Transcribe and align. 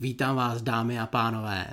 Vítám 0.00 0.36
vás, 0.36 0.62
dámy 0.62 0.98
a 0.98 1.06
pánové. 1.06 1.66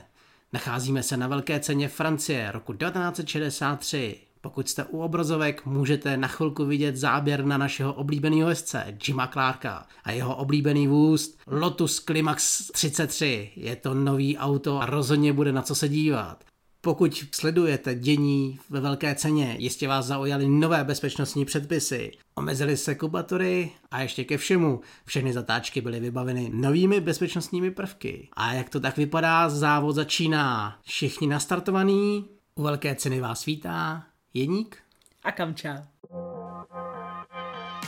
Nacházíme 0.53 1.03
se 1.03 1.17
na 1.17 1.27
velké 1.27 1.59
ceně 1.59 1.87
Francie 1.87 2.51
roku 2.51 2.73
1963. 2.73 4.17
Pokud 4.41 4.69
jste 4.69 4.83
u 4.83 4.99
obrazovek, 4.99 5.65
můžete 5.65 6.17
na 6.17 6.27
chvilku 6.27 6.65
vidět 6.65 6.95
záběr 6.95 7.45
na 7.45 7.57
našeho 7.57 7.93
oblíbeného 7.93 8.49
jezdce 8.49 8.97
Jima 9.07 9.27
Clarka 9.27 9.85
a 10.03 10.11
jeho 10.11 10.35
oblíbený 10.35 10.87
vůz 10.87 11.37
Lotus 11.47 11.99
Climax 11.99 12.71
33. 12.71 13.51
Je 13.55 13.75
to 13.75 13.93
nový 13.93 14.37
auto 14.37 14.81
a 14.81 14.85
rozhodně 14.85 15.33
bude 15.33 15.51
na 15.51 15.61
co 15.61 15.75
se 15.75 15.89
dívat. 15.89 16.43
Pokud 16.85 17.25
sledujete 17.31 17.95
dění 17.95 18.59
ve 18.69 18.79
velké 18.79 19.15
ceně, 19.15 19.55
jistě 19.59 19.87
vás 19.87 20.05
zaujaly 20.05 20.49
nové 20.49 20.83
bezpečnostní 20.83 21.45
předpisy. 21.45 22.11
Omezily 22.35 22.77
se 22.77 22.95
kubatury 22.95 23.71
a 23.91 24.01
ještě 24.01 24.23
ke 24.23 24.37
všemu. 24.37 24.81
Všechny 25.05 25.33
zatáčky 25.33 25.81
byly 25.81 25.99
vybaveny 25.99 26.51
novými 26.53 26.99
bezpečnostními 27.01 27.71
prvky. 27.71 28.29
A 28.33 28.53
jak 28.53 28.69
to 28.69 28.79
tak 28.79 28.97
vypadá, 28.97 29.49
závod 29.49 29.95
začíná. 29.95 30.79
Všichni 30.83 31.27
nastartovaní, 31.27 32.25
u 32.55 32.63
velké 32.63 32.95
ceny 32.95 33.21
vás 33.21 33.45
vítá 33.45 34.03
Jeník 34.33 34.77
a 35.23 35.31
Kamča. 35.31 35.87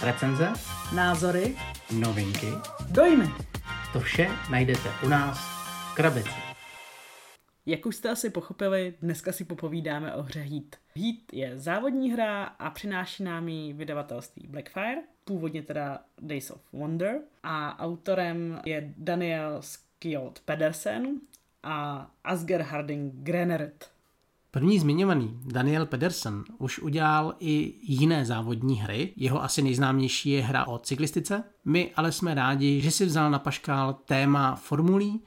Recenze, 0.02 0.54
názory, 0.96 1.58
novinky, 1.92 2.52
dojmy. 2.90 3.32
To 3.94 4.00
vše 4.00 4.30
najdete 4.50 4.92
u 5.04 5.10
nás 5.10 5.38
v 5.92 5.96
krabici. 5.96 6.47
Jak 7.70 7.86
už 7.86 7.96
jste 7.96 8.10
asi 8.10 8.30
pochopili, 8.30 8.94
dneska 9.02 9.32
si 9.32 9.46
popovídáme 9.46 10.14
o 10.14 10.24
hře 10.24 10.40
Heat. 10.40 10.76
Heat 10.96 11.34
je 11.34 11.58
závodní 11.58 12.12
hra 12.12 12.44
a 12.44 12.70
přináší 12.70 13.24
nám 13.24 13.48
ji 13.48 13.74
vydavatelství 13.74 14.48
Blackfire, 14.48 15.02
původně 15.26 15.62
teda 15.62 16.00
Days 16.22 16.52
of 16.52 16.62
Wonder, 16.74 17.20
a 17.44 17.80
autorem 17.80 18.60
je 18.66 18.94
Daniel 18.98 19.62
Skjold 19.62 20.40
Pedersen 20.40 21.20
a 21.64 22.08
Asger 22.24 22.62
Harding 22.62 23.14
Greneret. 23.14 23.92
První 24.52 24.80
zmiňovaný 24.80 25.40
Daniel 25.46 25.86
Pedersen 25.86 26.44
už 26.58 26.80
udělal 26.80 27.36
i 27.40 27.74
jiné 27.82 28.26
závodní 28.26 28.76
hry. 28.76 29.14
Jeho 29.16 29.44
asi 29.44 29.62
nejznámější 29.62 30.30
je 30.30 30.42
hra 30.42 30.68
o 30.68 30.80
cyklistice. 30.80 31.44
My 31.66 31.92
ale 31.96 32.12
jsme 32.12 32.34
rádi, 32.34 32.82
že 32.82 32.92
si 32.92 33.06
vzal 33.06 33.32
na 33.32 33.40
paškál 33.40 33.94
téma 33.94 34.56
formulí, 34.56 35.22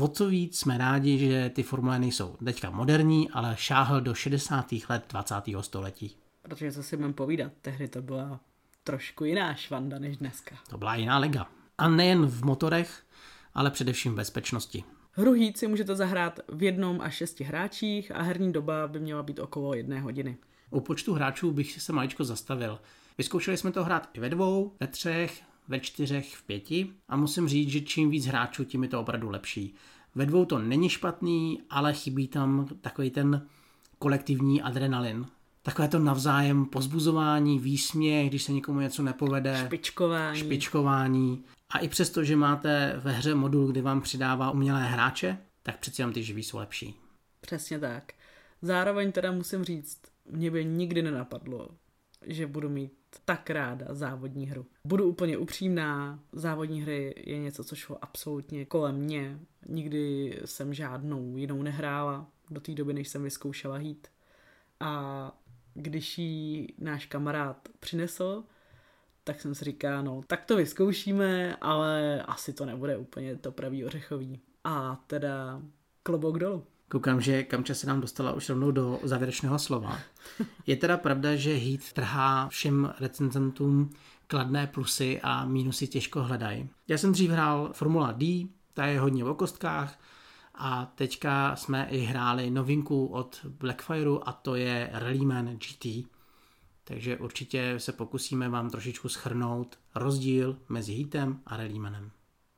O 0.00 0.08
co 0.08 0.28
víc 0.28 0.58
jsme 0.58 0.78
rádi, 0.78 1.18
že 1.18 1.50
ty 1.54 1.62
formule 1.62 1.98
nejsou 1.98 2.36
teďka 2.44 2.70
moderní, 2.70 3.30
ale 3.30 3.56
šáhl 3.58 4.00
do 4.00 4.14
60. 4.14 4.66
let 4.88 5.04
20. 5.08 5.34
století. 5.60 6.16
Protože 6.42 6.72
co 6.72 6.82
si 6.82 6.96
mám 6.96 7.12
povídat, 7.12 7.52
tehdy 7.62 7.88
to 7.88 8.02
byla 8.02 8.40
trošku 8.84 9.24
jiná 9.24 9.54
švanda 9.54 9.98
než 9.98 10.16
dneska. 10.16 10.56
To 10.70 10.78
byla 10.78 10.94
jiná 10.94 11.18
lega. 11.18 11.46
A 11.78 11.88
nejen 11.88 12.26
v 12.26 12.44
motorech, 12.44 13.02
ale 13.54 13.70
především 13.70 14.12
v 14.12 14.16
bezpečnosti. 14.16 14.84
Hru 15.12 15.32
Heat 15.32 15.56
si 15.56 15.66
můžete 15.68 15.96
zahrát 15.96 16.40
v 16.48 16.62
jednom 16.62 17.00
až 17.00 17.14
šesti 17.14 17.44
hráčích 17.44 18.16
a 18.16 18.22
herní 18.22 18.52
doba 18.52 18.88
by 18.88 19.00
měla 19.00 19.22
být 19.22 19.38
okolo 19.38 19.74
jedné 19.74 20.00
hodiny. 20.00 20.36
U 20.70 20.80
počtu 20.80 21.14
hráčů 21.14 21.50
bych 21.50 21.82
se 21.82 21.92
maličko 21.92 22.24
zastavil. 22.24 22.80
Vyzkoušeli 23.18 23.56
jsme 23.56 23.72
to 23.72 23.84
hrát 23.84 24.08
i 24.12 24.20
ve 24.20 24.30
dvou, 24.30 24.72
ve 24.80 24.86
třech, 24.86 25.42
ve 25.68 25.80
čtyřech, 25.80 26.36
v 26.36 26.42
pěti 26.42 26.90
a 27.08 27.16
musím 27.16 27.48
říct, 27.48 27.68
že 27.68 27.80
čím 27.80 28.10
víc 28.10 28.26
hráčů, 28.26 28.64
tím 28.64 28.82
je 28.82 28.88
to 28.88 29.00
opravdu 29.00 29.30
lepší. 29.30 29.74
Ve 30.14 30.26
dvou 30.26 30.44
to 30.44 30.58
není 30.58 30.88
špatný, 30.88 31.62
ale 31.70 31.92
chybí 31.92 32.28
tam 32.28 32.68
takový 32.80 33.10
ten 33.10 33.46
kolektivní 33.98 34.62
adrenalin. 34.62 35.26
Takové 35.62 35.88
to 35.88 35.98
navzájem 35.98 36.66
pozbuzování, 36.66 37.58
výsměch, 37.58 38.28
když 38.28 38.42
se 38.42 38.52
někomu 38.52 38.80
něco 38.80 39.02
nepovede. 39.02 39.62
Špičkování. 39.66 40.38
Špičkování. 40.38 41.44
A 41.70 41.78
i 41.78 41.88
přesto, 41.88 42.24
že 42.24 42.36
máte 42.36 43.00
ve 43.04 43.12
hře 43.12 43.34
modul, 43.34 43.66
kdy 43.66 43.80
vám 43.80 44.00
přidává 44.00 44.50
umělé 44.50 44.84
hráče, 44.84 45.38
tak 45.62 45.78
přeci 45.78 46.02
jenom 46.02 46.12
ty 46.12 46.22
živí 46.22 46.42
jsou 46.42 46.58
lepší. 46.58 46.94
Přesně 47.40 47.78
tak. 47.78 48.12
Zároveň 48.62 49.12
teda 49.12 49.32
musím 49.32 49.64
říct, 49.64 49.98
mě 50.30 50.50
by 50.50 50.64
nikdy 50.64 51.02
nenapadlo, 51.02 51.68
že 52.26 52.46
budu 52.46 52.68
mít 52.68 52.92
tak 53.24 53.50
ráda 53.50 53.86
závodní 53.90 54.46
hru. 54.46 54.66
Budu 54.84 55.08
úplně 55.08 55.38
upřímná, 55.38 56.20
závodní 56.32 56.82
hry 56.82 57.14
je 57.26 57.38
něco, 57.38 57.64
co 57.64 57.76
šlo 57.76 58.04
absolutně 58.04 58.64
kolem 58.64 58.96
mě. 58.96 59.38
Nikdy 59.68 60.38
jsem 60.44 60.74
žádnou 60.74 61.36
jinou 61.36 61.62
nehrála 61.62 62.30
do 62.50 62.60
té 62.60 62.74
doby, 62.74 62.94
než 62.94 63.08
jsem 63.08 63.22
vyzkoušela 63.22 63.76
hít. 63.76 64.08
A 64.80 65.32
když 65.74 66.18
ji 66.18 66.66
náš 66.78 67.06
kamarád 67.06 67.68
přinesl, 67.80 68.44
tak 69.24 69.40
jsem 69.40 69.54
si 69.54 69.64
říkal, 69.64 70.02
no 70.02 70.22
tak 70.26 70.44
to 70.44 70.56
vyzkoušíme, 70.56 71.56
ale 71.56 72.22
asi 72.22 72.52
to 72.52 72.66
nebude 72.66 72.96
úplně 72.96 73.36
to 73.36 73.52
pravý 73.52 73.84
ořechový. 73.84 74.40
A 74.64 75.04
teda 75.06 75.62
klobouk 76.02 76.38
dolů. 76.38 76.66
Koukám, 76.88 77.20
že 77.20 77.42
Kamča 77.42 77.74
se 77.74 77.86
nám 77.86 78.00
dostala 78.00 78.32
už 78.32 78.48
rovnou 78.48 78.70
do 78.70 79.00
závěrečného 79.02 79.58
slova. 79.58 79.98
Je 80.66 80.76
teda 80.76 80.96
pravda, 80.96 81.36
že 81.36 81.54
Heat 81.54 81.92
trhá 81.92 82.48
všem 82.48 82.94
recenzentům 83.00 83.90
kladné 84.26 84.66
plusy 84.66 85.20
a 85.22 85.44
mínusy 85.44 85.86
těžko 85.86 86.22
hledají. 86.22 86.68
Já 86.88 86.98
jsem 86.98 87.12
dřív 87.12 87.30
hrál 87.30 87.70
Formula 87.72 88.12
D, 88.12 88.48
ta 88.74 88.86
je 88.86 89.00
hodně 89.00 89.24
o 89.24 89.34
kostkách, 89.34 89.98
a 90.54 90.92
teďka 90.94 91.56
jsme 91.56 91.86
i 91.90 91.98
hráli 91.98 92.50
novinku 92.50 93.06
od 93.06 93.46
Blackfireu 93.60 94.20
a 94.26 94.32
to 94.32 94.54
je 94.54 94.90
Rallyman 94.92 95.56
GT. 95.56 96.08
Takže 96.84 97.16
určitě 97.16 97.74
se 97.78 97.92
pokusíme 97.92 98.48
vám 98.48 98.70
trošičku 98.70 99.08
schrnout 99.08 99.78
rozdíl 99.94 100.56
mezi 100.68 100.94
Heatem 100.94 101.40
a 101.46 101.56
Rallymanem. 101.56 102.10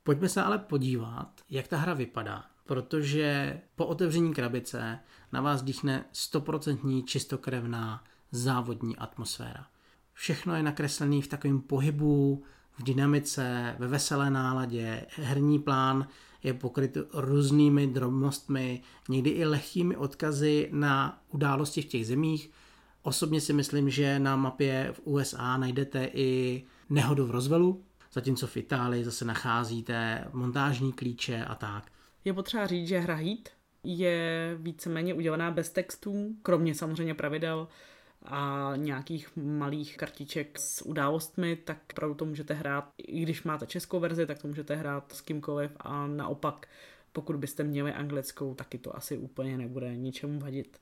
Pojďme 0.03 0.29
se 0.29 0.43
ale 0.43 0.59
podívat, 0.59 1.41
jak 1.51 1.69
ta 1.69 1.77
hra 1.77 1.95
vypadá 1.95 2.45
protože 2.71 3.61
po 3.77 3.87
otevření 3.87 4.35
krabice 4.35 4.99
na 5.33 5.41
vás 5.41 5.63
dýchne 5.63 6.05
stoprocentní 6.13 7.03
čistokrevná 7.03 8.05
závodní 8.33 8.97
atmosféra. 8.97 9.67
Všechno 10.13 10.55
je 10.55 10.63
nakreslené 10.63 11.23
v 11.23 11.27
takovém 11.27 11.61
pohybu, 11.61 12.43
v 12.79 12.83
dynamice, 12.83 13.77
ve 13.79 13.89
veselé 13.89 14.31
náladě. 14.31 15.07
Herní 15.17 15.59
plán 15.59 16.07
je 16.43 16.55
pokryt 16.55 16.97
různými 17.13 17.87
drobnostmi, 17.87 18.83
někdy 19.09 19.31
i 19.31 19.45
lehkými 19.45 19.97
odkazy 19.97 20.69
na 20.73 21.23
události 21.31 21.83
v 21.83 21.87
těch 21.87 22.07
zemích. 22.07 22.51
Osobně 23.03 23.41
si 23.41 23.53
myslím, 23.53 23.91
že 23.91 24.19
na 24.19 24.37
mapě 24.37 24.93
v 24.93 25.01
USA 25.05 25.57
najdete 25.57 26.05
i 26.05 26.63
nehodu 26.91 27.27
v 27.27 27.31
rozvelu, 27.31 27.85
zatímco 28.13 28.47
v 28.47 28.57
Itálii 28.57 29.05
zase 29.05 29.25
nacházíte 29.25 30.25
montážní 30.33 30.93
klíče 30.93 31.45
a 31.45 31.55
tak. 31.55 31.91
Je 32.25 32.33
potřeba 32.33 32.67
říct, 32.67 32.89
že 32.89 32.99
hra 32.99 33.15
Heat 33.15 33.49
je 33.85 34.57
víceméně 34.61 35.15
udělaná 35.15 35.51
bez 35.51 35.71
textů, 35.71 36.37
kromě 36.43 36.75
samozřejmě 36.75 37.15
pravidel 37.15 37.69
a 38.23 38.73
nějakých 38.77 39.37
malých 39.37 39.97
kartiček 39.97 40.59
s 40.59 40.83
událostmi, 40.83 41.57
tak 41.57 41.79
opravdu 41.91 42.15
to 42.15 42.25
můžete 42.25 42.55
hrát, 42.55 42.89
i 42.99 43.23
když 43.23 43.43
máte 43.43 43.67
českou 43.67 44.01
verzi, 44.01 44.27
tak 44.27 44.39
to 44.39 44.49
můžete 44.49 44.75
hrát 44.75 45.13
s 45.13 45.21
kýmkoliv 45.21 45.71
a 45.77 46.07
naopak, 46.07 46.67
pokud 47.13 47.37
byste 47.37 47.65
měli 47.65 47.93
anglickou, 47.93 48.55
taky 48.55 48.79
to 48.79 48.97
asi 48.97 49.19
úplně 49.19 49.59
nebude 49.59 49.97
ničemu 49.97 50.41
vadit. 50.41 50.79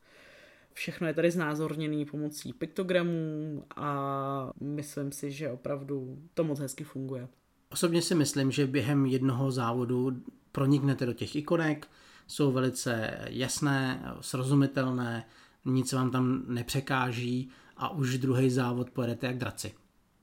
Všechno 0.73 1.07
je 1.07 1.15
tady 1.15 1.31
znázorněné 1.31 2.05
pomocí 2.05 2.53
piktogramů 2.53 3.65
a 3.77 4.51
myslím 4.61 5.13
si, 5.13 5.31
že 5.31 5.51
opravdu 5.51 6.19
to 6.35 6.45
moc 6.45 6.59
hezky 6.59 6.85
funguje. 6.85 7.29
Osobně 7.71 8.03
si 8.03 8.15
myslím, 8.15 8.51
že 8.51 8.67
během 8.67 9.07
jednoho 9.07 9.51
závodu 9.51 10.23
proniknete 10.53 11.07
do 11.07 11.13
těch 11.13 11.37
ikonek, 11.37 11.89
jsou 12.27 12.53
velice 12.53 13.19
jasné, 13.29 14.03
srozumitelné, 14.21 15.25
nic 15.65 15.93
vám 15.93 16.11
tam 16.11 16.43
nepřekáží 16.47 17.51
a 17.77 17.89
už 17.91 18.19
druhý 18.19 18.51
závod 18.51 18.91
pojedete 18.91 19.27
jak 19.27 19.39
draci. 19.39 19.75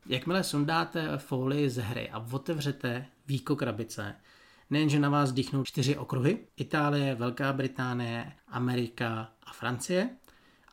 Jakmile 0.06 0.44
sundáte 0.44 1.18
folii 1.18 1.70
ze 1.70 1.82
hry 1.82 2.10
a 2.10 2.28
otevřete 2.32 3.06
víko 3.28 3.56
krabice, 3.56 4.16
nejenže 4.70 5.00
na 5.00 5.10
vás 5.10 5.32
dýchnou 5.32 5.64
čtyři 5.64 5.98
okruhy, 5.98 6.48
Itálie, 6.58 7.16
Velká 7.16 7.54
Británie, 7.54 8.32
Amerika 8.48 9.32
a 9.44 9.54
Francie, 9.54 10.10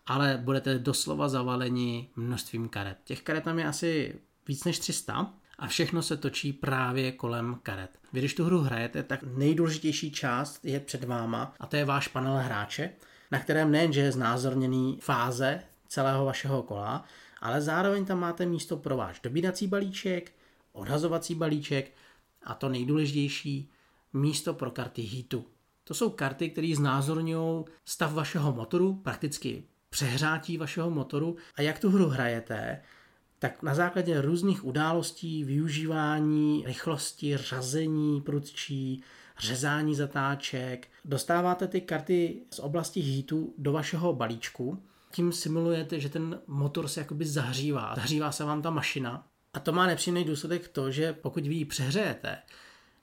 ale 0.06 0.40
budete 0.44 0.78
doslova 0.78 1.28
zavaleni 1.28 2.10
množstvím 2.16 2.68
karet. 2.68 2.98
Těch 3.04 3.22
karet 3.22 3.44
tam 3.44 3.58
je 3.58 3.66
asi 3.66 4.20
víc 4.48 4.64
než 4.64 4.78
300 4.78 5.34
a 5.62 5.66
všechno 5.66 6.02
se 6.02 6.16
točí 6.16 6.52
právě 6.52 7.12
kolem 7.12 7.58
karet. 7.62 7.98
Vy 8.12 8.18
když 8.18 8.34
tu 8.34 8.44
hru 8.44 8.60
hrajete, 8.60 9.02
tak 9.02 9.22
nejdůležitější 9.22 10.10
část 10.10 10.64
je 10.64 10.80
před 10.80 11.04
váma 11.04 11.54
a 11.60 11.66
to 11.66 11.76
je 11.76 11.84
váš 11.84 12.08
panel 12.08 12.36
hráče, 12.36 12.90
na 13.30 13.38
kterém 13.38 13.70
nejenže 13.70 14.00
je 14.00 14.12
znázorněný 14.12 14.98
fáze 15.00 15.62
celého 15.88 16.24
vašeho 16.24 16.62
kola, 16.62 17.04
ale 17.40 17.60
zároveň 17.60 18.04
tam 18.04 18.20
máte 18.20 18.46
místo 18.46 18.76
pro 18.76 18.96
váš 18.96 19.20
dobírací 19.20 19.66
balíček, 19.66 20.32
odhazovací 20.72 21.34
balíček 21.34 21.92
a 22.42 22.54
to 22.54 22.68
nejdůležitější 22.68 23.70
místo 24.12 24.54
pro 24.54 24.70
karty 24.70 25.02
heatu. 25.02 25.46
To 25.84 25.94
jsou 25.94 26.10
karty, 26.10 26.50
které 26.50 26.72
znázorňují 26.76 27.64
stav 27.84 28.12
vašeho 28.12 28.52
motoru, 28.52 28.94
prakticky 28.94 29.64
přehrátí 29.90 30.58
vašeho 30.58 30.90
motoru 30.90 31.36
a 31.56 31.62
jak 31.62 31.78
tu 31.78 31.90
hru 31.90 32.08
hrajete, 32.08 32.82
tak 33.42 33.62
na 33.62 33.74
základě 33.74 34.20
různých 34.20 34.64
událostí, 34.64 35.44
využívání, 35.44 36.64
rychlosti, 36.66 37.36
řazení 37.36 38.20
prudčí, 38.20 39.02
řezání 39.38 39.94
zatáček. 39.94 40.88
Dostáváte 41.04 41.68
ty 41.68 41.80
karty 41.80 42.42
z 42.50 42.58
oblasti 42.58 43.00
heatu 43.00 43.54
do 43.58 43.72
vašeho 43.72 44.12
balíčku, 44.12 44.82
tím 45.12 45.32
simulujete, 45.32 46.00
že 46.00 46.08
ten 46.08 46.40
motor 46.46 46.88
se 46.88 47.00
jakoby 47.00 47.26
zahřívá. 47.26 47.94
Zahřívá 47.96 48.32
se 48.32 48.44
vám 48.44 48.62
ta 48.62 48.70
mašina 48.70 49.26
a 49.54 49.60
to 49.60 49.72
má 49.72 49.86
nepříjemný 49.86 50.24
důsledek 50.24 50.68
to, 50.68 50.90
že 50.90 51.12
pokud 51.12 51.46
vy 51.46 51.54
ji 51.54 51.64
přehřejete, 51.64 52.38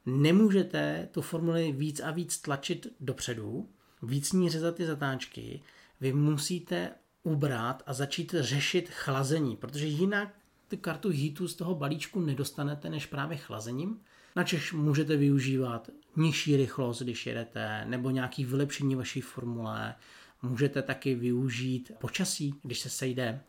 nemůžete 0.06 1.10
tu 1.12 1.22
formuli 1.22 1.72
víc 1.72 2.00
a 2.00 2.12
víc 2.12 2.38
tlačit 2.38 2.88
dopředu, 3.00 3.70
víc 4.04 4.34
ní 4.34 4.50
řezat 4.50 4.76
ty 4.76 4.86
zatáčky, 4.86 5.62
vy 6.02 6.14
musíte 6.14 6.92
ubrat 7.24 7.84
a 7.86 7.94
začít 7.94 8.36
řešit 8.40 8.90
chlazení, 8.90 9.56
protože 9.56 9.86
jinak 9.86 10.30
ty 10.68 10.78
kartu 10.78 11.10
heatu 11.10 11.48
z 11.48 11.56
toho 11.56 11.76
balíčku 11.76 12.20
nedostanete 12.20 12.90
než 12.90 13.06
právě 13.06 13.38
chlazením. 13.38 14.00
Načež 14.36 14.74
můžete 14.74 15.18
využívat 15.18 15.90
nižší 16.16 16.58
rychlost, 16.58 17.02
když 17.02 17.28
jedete, 17.28 17.86
nebo 17.86 18.10
nějaký 18.10 18.46
vylepšení 18.46 18.96
vaší 18.96 19.22
formule. 19.22 19.96
Můžete 20.42 20.82
taky 20.82 21.16
využít 21.16 21.92
počasí, 22.00 22.56
když 22.64 22.80
se 22.80 22.90
sejde. 22.90 23.42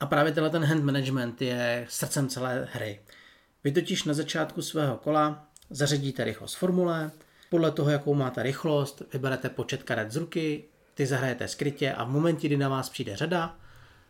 A 0.00 0.06
právě 0.06 0.32
tenhle 0.32 0.50
ten 0.50 0.64
hand 0.64 0.84
management 0.84 1.42
je 1.42 1.86
srdcem 1.88 2.28
celé 2.28 2.68
hry. 2.72 3.00
Vy 3.64 3.72
totiž 3.72 4.04
na 4.04 4.14
začátku 4.14 4.62
svého 4.62 4.96
kola 4.96 5.48
zařadíte 5.70 6.24
rychlost 6.24 6.54
formule, 6.54 7.10
podle 7.50 7.72
toho, 7.72 7.90
jakou 7.90 8.14
máte 8.14 8.42
rychlost, 8.42 9.02
vyberete 9.12 9.48
počet 9.48 9.82
karet 9.82 10.12
z 10.12 10.16
ruky, 10.16 10.64
ty 10.96 11.06
zahrajete 11.06 11.48
skrytě 11.48 11.92
a 11.92 12.04
v 12.04 12.08
momentě, 12.08 12.48
kdy 12.48 12.56
na 12.56 12.68
vás 12.68 12.88
přijde 12.88 13.16
řada, 13.16 13.56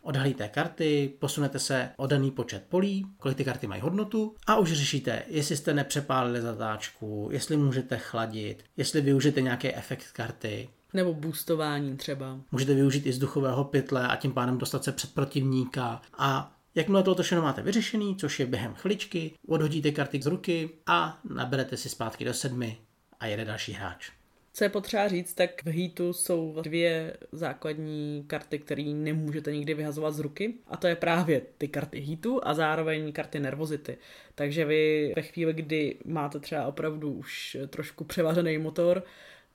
odhalíte 0.03 0.49
karty, 0.49 1.13
posunete 1.19 1.59
se 1.59 1.91
o 1.97 2.07
daný 2.07 2.31
počet 2.31 2.63
polí, 2.69 3.07
kolik 3.19 3.37
ty 3.37 3.45
karty 3.45 3.67
mají 3.67 3.81
hodnotu 3.81 4.35
a 4.47 4.57
už 4.57 4.73
řešíte, 4.73 5.23
jestli 5.27 5.57
jste 5.57 5.75
nepřepálili 5.75 6.41
zatáčku, 6.41 7.29
jestli 7.33 7.57
můžete 7.57 7.99
chladit, 7.99 8.65
jestli 8.77 9.01
využijete 9.01 9.41
nějaký 9.41 9.75
efekt 9.75 10.07
karty. 10.13 10.69
Nebo 10.93 11.15
boostování 11.15 11.97
třeba. 11.97 12.41
Můžete 12.53 12.75
využít 12.75 13.07
i 13.07 13.11
vzduchového 13.11 13.65
pytle 13.65 14.09
a 14.09 14.17
tím 14.17 14.33
pádem 14.33 14.59
dostat 14.59 14.85
se 14.85 14.93
před 14.93 15.15
protivníka 15.15 16.03
a 16.19 16.53
Jakmile 16.75 17.03
toto 17.03 17.23
všechno 17.23 17.43
máte 17.43 17.63
vyřešený, 17.63 18.17
což 18.17 18.41
je 18.41 18.47
během 18.47 18.75
chviličky, 18.75 19.35
odhodíte 19.49 19.91
karty 19.93 20.23
z 20.23 20.27
ruky 20.27 20.71
a 20.87 21.19
naberete 21.35 21.77
si 21.77 21.89
zpátky 21.89 22.25
do 22.25 22.35
sedmi 22.35 22.79
a 23.21 23.27
jede 23.27 23.45
další 23.45 23.73
hráč. 23.73 24.11
Co 24.57 24.65
je 24.65 24.69
potřeba 24.69 25.09
říct, 25.09 25.35
tak 25.35 25.63
v 25.65 25.67
Heatu 25.67 26.13
jsou 26.13 26.57
dvě 26.63 27.17
základní 27.33 28.25
karty, 28.27 28.59
které 28.59 28.83
nemůžete 28.83 29.53
nikdy 29.53 29.75
vyhazovat 29.75 30.15
z 30.15 30.21
ruky. 30.21 30.55
A 30.67 30.77
to 30.77 30.87
je 30.87 30.97
právě 30.97 31.43
ty 31.59 31.69
karty 31.69 32.01
Heatu 32.01 32.41
a 32.43 32.55
zároveň 32.55 33.13
karty 33.13 33.41
nervozity. 33.41 33.99
Takže 34.35 34.65
vy 34.65 35.13
ve 35.17 35.23
chvíli, 35.23 35.53
kdy 35.53 35.97
máte 36.05 36.41
třeba 36.41 36.67
opravdu 36.67 37.13
už 37.13 37.57
trošku 37.69 38.05
převařený 38.05 38.59
motor, 38.59 39.03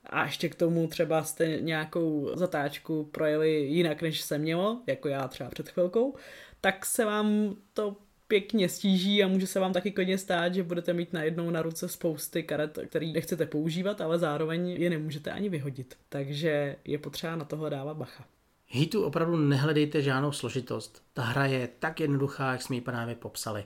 a 0.06 0.24
ještě 0.24 0.48
k 0.48 0.54
tomu 0.54 0.86
třeba 0.86 1.24
jste 1.24 1.60
nějakou 1.60 2.30
zatáčku 2.34 3.04
projeli 3.04 3.50
jinak, 3.50 4.02
než 4.02 4.20
se 4.20 4.38
mělo, 4.38 4.82
jako 4.86 5.08
já 5.08 5.28
třeba 5.28 5.50
před 5.50 5.68
chvilkou, 5.68 6.14
tak 6.60 6.86
se 6.86 7.04
vám 7.04 7.56
to 7.72 7.96
pěkně 8.32 8.68
stíží 8.68 9.24
a 9.24 9.28
může 9.28 9.46
se 9.46 9.60
vám 9.60 9.72
taky 9.72 9.90
klidně 9.90 10.18
stát, 10.18 10.54
že 10.54 10.62
budete 10.62 10.92
mít 10.92 11.12
najednou 11.12 11.50
na 11.50 11.62
ruce 11.62 11.88
spousty 11.88 12.42
karet, 12.42 12.78
který 12.86 13.12
nechcete 13.12 13.46
používat, 13.46 14.00
ale 14.00 14.18
zároveň 14.18 14.68
je 14.68 14.90
nemůžete 14.90 15.30
ani 15.30 15.48
vyhodit. 15.48 15.96
Takže 16.08 16.76
je 16.84 16.98
potřeba 16.98 17.36
na 17.36 17.44
toho 17.44 17.68
dávat 17.68 17.96
bacha. 17.96 18.24
Hitu 18.68 19.04
opravdu 19.04 19.36
nehledejte 19.36 20.02
žádnou 20.02 20.32
složitost. 20.32 21.02
Ta 21.14 21.22
hra 21.22 21.46
je 21.46 21.68
tak 21.78 22.00
jednoduchá, 22.00 22.52
jak 22.52 22.62
jsme 22.62 22.76
ji 22.76 22.80
právě 22.80 23.14
popsali. 23.14 23.64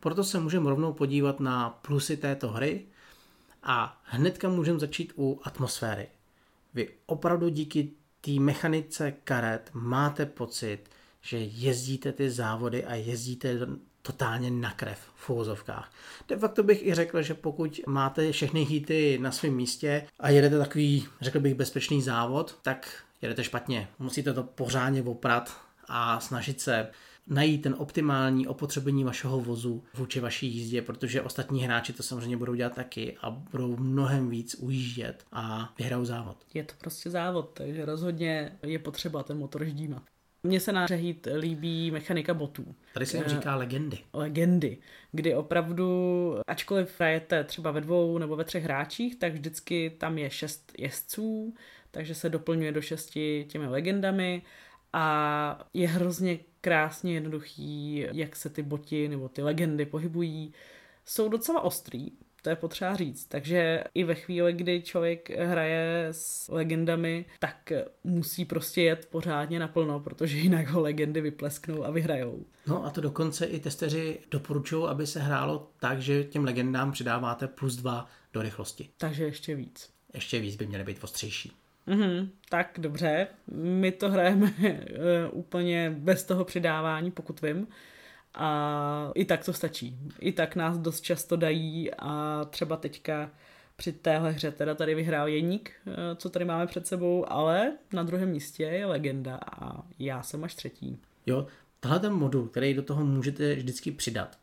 Proto 0.00 0.24
se 0.24 0.40
můžeme 0.40 0.70
rovnou 0.70 0.92
podívat 0.92 1.40
na 1.40 1.70
plusy 1.70 2.16
této 2.16 2.48
hry 2.48 2.84
a 3.62 4.02
hnedka 4.04 4.48
můžeme 4.48 4.78
začít 4.78 5.12
u 5.16 5.40
atmosféry. 5.42 6.06
Vy 6.74 6.88
opravdu 7.06 7.48
díky 7.48 7.90
té 8.20 8.30
mechanice 8.30 9.12
karet 9.24 9.70
máte 9.72 10.26
pocit, 10.26 10.78
že 11.20 11.38
jezdíte 11.38 12.12
ty 12.12 12.30
závody 12.30 12.84
a 12.84 12.94
jezdíte 12.94 13.58
totálně 14.06 14.50
na 14.50 14.70
krev 14.70 14.98
v 15.14 15.30
uvozovkách. 15.30 15.92
De 16.28 16.36
facto 16.36 16.62
bych 16.62 16.86
i 16.86 16.94
řekl, 16.94 17.22
že 17.22 17.34
pokud 17.34 17.80
máte 17.86 18.32
všechny 18.32 18.64
hity 18.64 19.18
na 19.22 19.32
svém 19.32 19.54
místě 19.54 20.06
a 20.20 20.30
jedete 20.30 20.58
takový, 20.58 21.06
řekl 21.20 21.40
bych, 21.40 21.54
bezpečný 21.54 22.02
závod, 22.02 22.58
tak 22.62 23.04
jedete 23.22 23.44
špatně. 23.44 23.88
Musíte 23.98 24.32
to 24.32 24.42
pořádně 24.42 25.02
oprat 25.02 25.60
a 25.88 26.20
snažit 26.20 26.60
se 26.60 26.88
najít 27.26 27.62
ten 27.62 27.74
optimální 27.78 28.46
opotřebení 28.46 29.04
vašeho 29.04 29.40
vozu 29.40 29.84
vůči 29.94 30.20
vaší 30.20 30.46
jízdě, 30.46 30.82
protože 30.82 31.22
ostatní 31.22 31.62
hráči 31.62 31.92
to 31.92 32.02
samozřejmě 32.02 32.36
budou 32.36 32.54
dělat 32.54 32.74
taky 32.74 33.16
a 33.22 33.30
budou 33.30 33.76
mnohem 33.76 34.30
víc 34.30 34.54
ujíždět 34.54 35.24
a 35.32 35.74
vyhrajou 35.78 36.04
závod. 36.04 36.36
Je 36.54 36.64
to 36.64 36.74
prostě 36.78 37.10
závod, 37.10 37.50
takže 37.54 37.84
rozhodně 37.84 38.58
je 38.62 38.78
potřeba 38.78 39.22
ten 39.22 39.38
motor 39.38 39.64
ždímat. 39.64 40.02
Mně 40.44 40.60
se 40.60 40.72
na 40.72 40.86
Řehít 40.86 41.28
líbí 41.36 41.90
mechanika 41.90 42.34
botů. 42.34 42.74
Tady 42.94 43.06
se 43.06 43.16
jim 43.16 43.26
říká 43.26 43.56
legendy. 43.56 43.98
Legendy, 44.12 44.78
kdy 45.12 45.34
opravdu, 45.34 46.34
ačkoliv 46.46 46.94
hrajete 47.00 47.44
třeba 47.44 47.70
ve 47.70 47.80
dvou 47.80 48.18
nebo 48.18 48.36
ve 48.36 48.44
třech 48.44 48.64
hráčích, 48.64 49.16
tak 49.16 49.32
vždycky 49.32 49.90
tam 49.98 50.18
je 50.18 50.30
šest 50.30 50.72
jezdců, 50.78 51.54
takže 51.90 52.14
se 52.14 52.28
doplňuje 52.28 52.72
do 52.72 52.82
šesti 52.82 53.46
těmi 53.48 53.66
legendami 53.66 54.42
a 54.92 55.68
je 55.74 55.88
hrozně 55.88 56.38
krásně 56.60 57.14
jednoduchý, 57.14 58.06
jak 58.12 58.36
se 58.36 58.50
ty 58.50 58.62
boti 58.62 59.08
nebo 59.08 59.28
ty 59.28 59.42
legendy 59.42 59.86
pohybují. 59.86 60.52
Jsou 61.04 61.28
docela 61.28 61.60
ostrý, 61.60 62.08
to 62.44 62.50
je 62.50 62.56
potřeba 62.56 62.96
říct. 62.96 63.26
Takže 63.26 63.84
i 63.94 64.04
ve 64.04 64.14
chvíli, 64.14 64.52
kdy 64.52 64.82
člověk 64.82 65.30
hraje 65.30 66.08
s 66.10 66.48
legendami, 66.48 67.24
tak 67.38 67.72
musí 68.04 68.44
prostě 68.44 68.82
jet 68.82 69.08
pořádně 69.10 69.58
naplno, 69.58 70.00
protože 70.00 70.38
jinak 70.38 70.68
ho 70.68 70.80
legendy 70.80 71.20
vyplesknou 71.20 71.84
a 71.84 71.90
vyhrajou. 71.90 72.44
No 72.66 72.84
a 72.84 72.90
to 72.90 73.00
dokonce 73.00 73.46
i 73.46 73.60
testeři 73.60 74.18
doporučují, 74.30 74.88
aby 74.88 75.06
se 75.06 75.20
hrálo 75.20 75.70
tak, 75.80 76.00
že 76.00 76.24
těm 76.24 76.44
legendám 76.44 76.92
přidáváte 76.92 77.48
plus 77.48 77.76
dva 77.76 78.08
do 78.32 78.42
rychlosti. 78.42 78.88
Takže 78.98 79.24
ještě 79.24 79.54
víc. 79.54 79.90
Ještě 80.14 80.40
víc 80.40 80.56
by 80.56 80.66
měly 80.66 80.84
být 80.84 81.04
ostřejší. 81.04 81.52
Mm-hmm, 81.88 82.28
tak 82.48 82.78
dobře, 82.78 83.26
my 83.56 83.92
to 83.92 84.10
hrajeme 84.10 84.46
uh, 84.46 84.78
úplně 85.38 85.94
bez 85.98 86.24
toho 86.24 86.44
přidávání, 86.44 87.10
pokud 87.10 87.42
vím. 87.42 87.66
A 88.34 89.10
i 89.14 89.24
tak 89.24 89.44
to 89.44 89.52
stačí. 89.52 89.98
I 90.20 90.32
tak 90.32 90.56
nás 90.56 90.78
dost 90.78 91.00
často 91.00 91.36
dají 91.36 91.90
a 91.98 92.44
třeba 92.50 92.76
teďka 92.76 93.30
při 93.76 93.92
téhle 93.92 94.30
hře 94.30 94.50
teda 94.50 94.74
tady 94.74 94.94
vyhrál 94.94 95.28
Jeník, 95.28 95.72
eh, 95.86 95.92
co 96.16 96.30
tady 96.30 96.44
máme 96.44 96.66
před 96.66 96.86
sebou, 96.86 97.32
ale 97.32 97.72
na 97.92 98.02
druhém 98.02 98.30
místě 98.30 98.62
je 98.62 98.86
legenda 98.86 99.36
a 99.36 99.84
já 99.98 100.22
jsem 100.22 100.44
až 100.44 100.54
třetí. 100.54 100.98
Jo, 101.26 101.46
tohle 101.80 102.00
ten 102.00 102.12
modul, 102.12 102.48
který 102.48 102.74
do 102.74 102.82
toho 102.82 103.04
můžete 103.04 103.54
vždycky 103.54 103.90
přidat, 103.90 104.38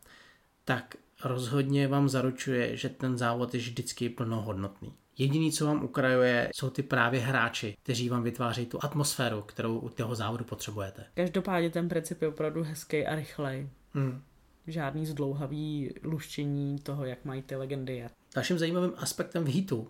tak 0.65 0.95
rozhodně 1.23 1.87
vám 1.87 2.09
zaručuje, 2.09 2.77
že 2.77 2.89
ten 2.89 3.17
závod 3.17 3.53
je 3.53 3.59
vždycky 3.59 4.09
plnohodnotný. 4.09 4.93
Jediný, 5.17 5.51
co 5.51 5.65
vám 5.65 5.83
ukrajuje, 5.83 6.49
jsou 6.55 6.69
ty 6.69 6.83
právě 6.83 7.19
hráči, 7.19 7.77
kteří 7.83 8.09
vám 8.09 8.23
vytvářejí 8.23 8.67
tu 8.67 8.79
atmosféru, 8.81 9.41
kterou 9.41 9.79
u 9.79 9.89
toho 9.89 10.15
závodu 10.15 10.43
potřebujete. 10.43 11.05
Každopádně 11.13 11.69
ten 11.69 11.89
princip 11.89 12.21
je 12.21 12.27
opravdu 12.27 12.63
hezký 12.63 13.05
a 13.05 13.15
rychlej. 13.15 13.69
Hmm. 13.93 14.21
Žádný 14.67 15.05
zdlouhavý 15.05 15.89
luštění 16.03 16.79
toho, 16.79 17.05
jak 17.05 17.25
mají 17.25 17.41
ty 17.41 17.55
legendy 17.55 17.95
jet. 17.95 18.11
Dalším 18.35 18.59
zajímavým 18.59 18.93
aspektem 18.97 19.43
v 19.43 19.47
hitu 19.47 19.87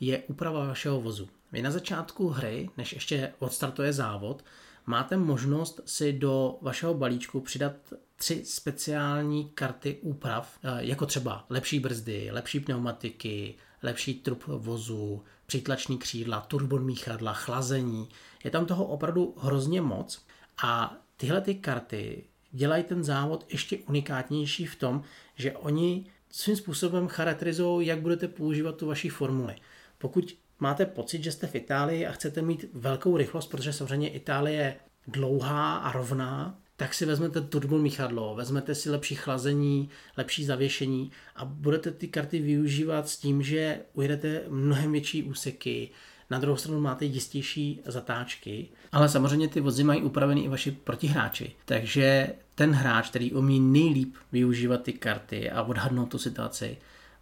je 0.00 0.18
úprava 0.18 0.66
vašeho 0.66 1.00
vozu. 1.00 1.28
Vy 1.52 1.62
na 1.62 1.70
začátku 1.70 2.28
hry, 2.28 2.70
než 2.76 2.92
ještě 2.92 3.32
odstartuje 3.38 3.92
závod, 3.92 4.44
máte 4.86 5.16
možnost 5.16 5.80
si 5.84 6.12
do 6.12 6.58
vašeho 6.62 6.94
balíčku 6.94 7.40
přidat 7.40 7.72
tři 8.16 8.44
speciální 8.44 9.48
karty 9.48 9.98
úprav, 10.02 10.58
eh, 10.62 10.68
jako 10.78 11.06
třeba 11.06 11.46
lepší 11.48 11.80
brzdy, 11.80 12.28
lepší 12.32 12.60
pneumatiky, 12.60 13.54
lepší 13.82 14.14
trup 14.14 14.44
vozu, 14.46 15.22
přítlační 15.46 15.98
křídla, 15.98 16.40
turbomíchadla, 16.40 17.32
chlazení. 17.32 18.08
Je 18.44 18.50
tam 18.50 18.66
toho 18.66 18.84
opravdu 18.84 19.34
hrozně 19.38 19.80
moc 19.80 20.26
a 20.62 20.96
tyhle 21.16 21.40
ty 21.40 21.54
karty 21.54 22.24
dělají 22.52 22.84
ten 22.84 23.04
závod 23.04 23.46
ještě 23.48 23.78
unikátnější 23.78 24.66
v 24.66 24.76
tom, 24.76 25.02
že 25.34 25.52
oni 25.52 26.06
svým 26.30 26.56
způsobem 26.56 27.08
charakterizují, 27.08 27.86
jak 27.86 28.00
budete 28.00 28.28
používat 28.28 28.76
tu 28.76 28.86
vaši 28.86 29.08
formuli. 29.08 29.56
Pokud 29.98 30.36
máte 30.58 30.86
pocit, 30.86 31.24
že 31.24 31.32
jste 31.32 31.46
v 31.46 31.54
Itálii 31.54 32.06
a 32.06 32.12
chcete 32.12 32.42
mít 32.42 32.64
velkou 32.72 33.16
rychlost, 33.16 33.46
protože 33.46 33.72
samozřejmě 33.72 34.08
Itálie 34.08 34.56
je 34.56 34.76
dlouhá 35.06 35.76
a 35.76 35.92
rovná, 35.92 36.58
tak 36.76 36.94
si 36.94 37.06
vezmete 37.06 37.40
turbo 37.40 37.78
míchadlo, 37.78 38.34
vezmete 38.34 38.74
si 38.74 38.90
lepší 38.90 39.14
chlazení, 39.14 39.88
lepší 40.16 40.44
zavěšení 40.44 41.10
a 41.36 41.44
budete 41.44 41.90
ty 41.90 42.08
karty 42.08 42.38
využívat 42.38 43.08
s 43.08 43.16
tím, 43.16 43.42
že 43.42 43.80
ujedete 43.92 44.42
mnohem 44.48 44.92
větší 44.92 45.22
úseky, 45.22 45.90
na 46.30 46.38
druhou 46.38 46.56
stranu 46.56 46.80
máte 46.80 47.04
jistější 47.04 47.80
zatáčky, 47.84 48.68
ale 48.92 49.08
samozřejmě 49.08 49.48
ty 49.48 49.60
vozy 49.60 49.84
mají 49.84 50.02
upravený 50.02 50.44
i 50.44 50.48
vaši 50.48 50.70
protihráči. 50.70 51.52
Takže 51.64 52.28
ten 52.54 52.72
hráč, 52.72 53.08
který 53.08 53.32
umí 53.32 53.60
nejlíp 53.60 54.14
využívat 54.32 54.82
ty 54.82 54.92
karty 54.92 55.50
a 55.50 55.62
odhadnout 55.62 56.10
tu 56.10 56.18
situaci, 56.18 56.76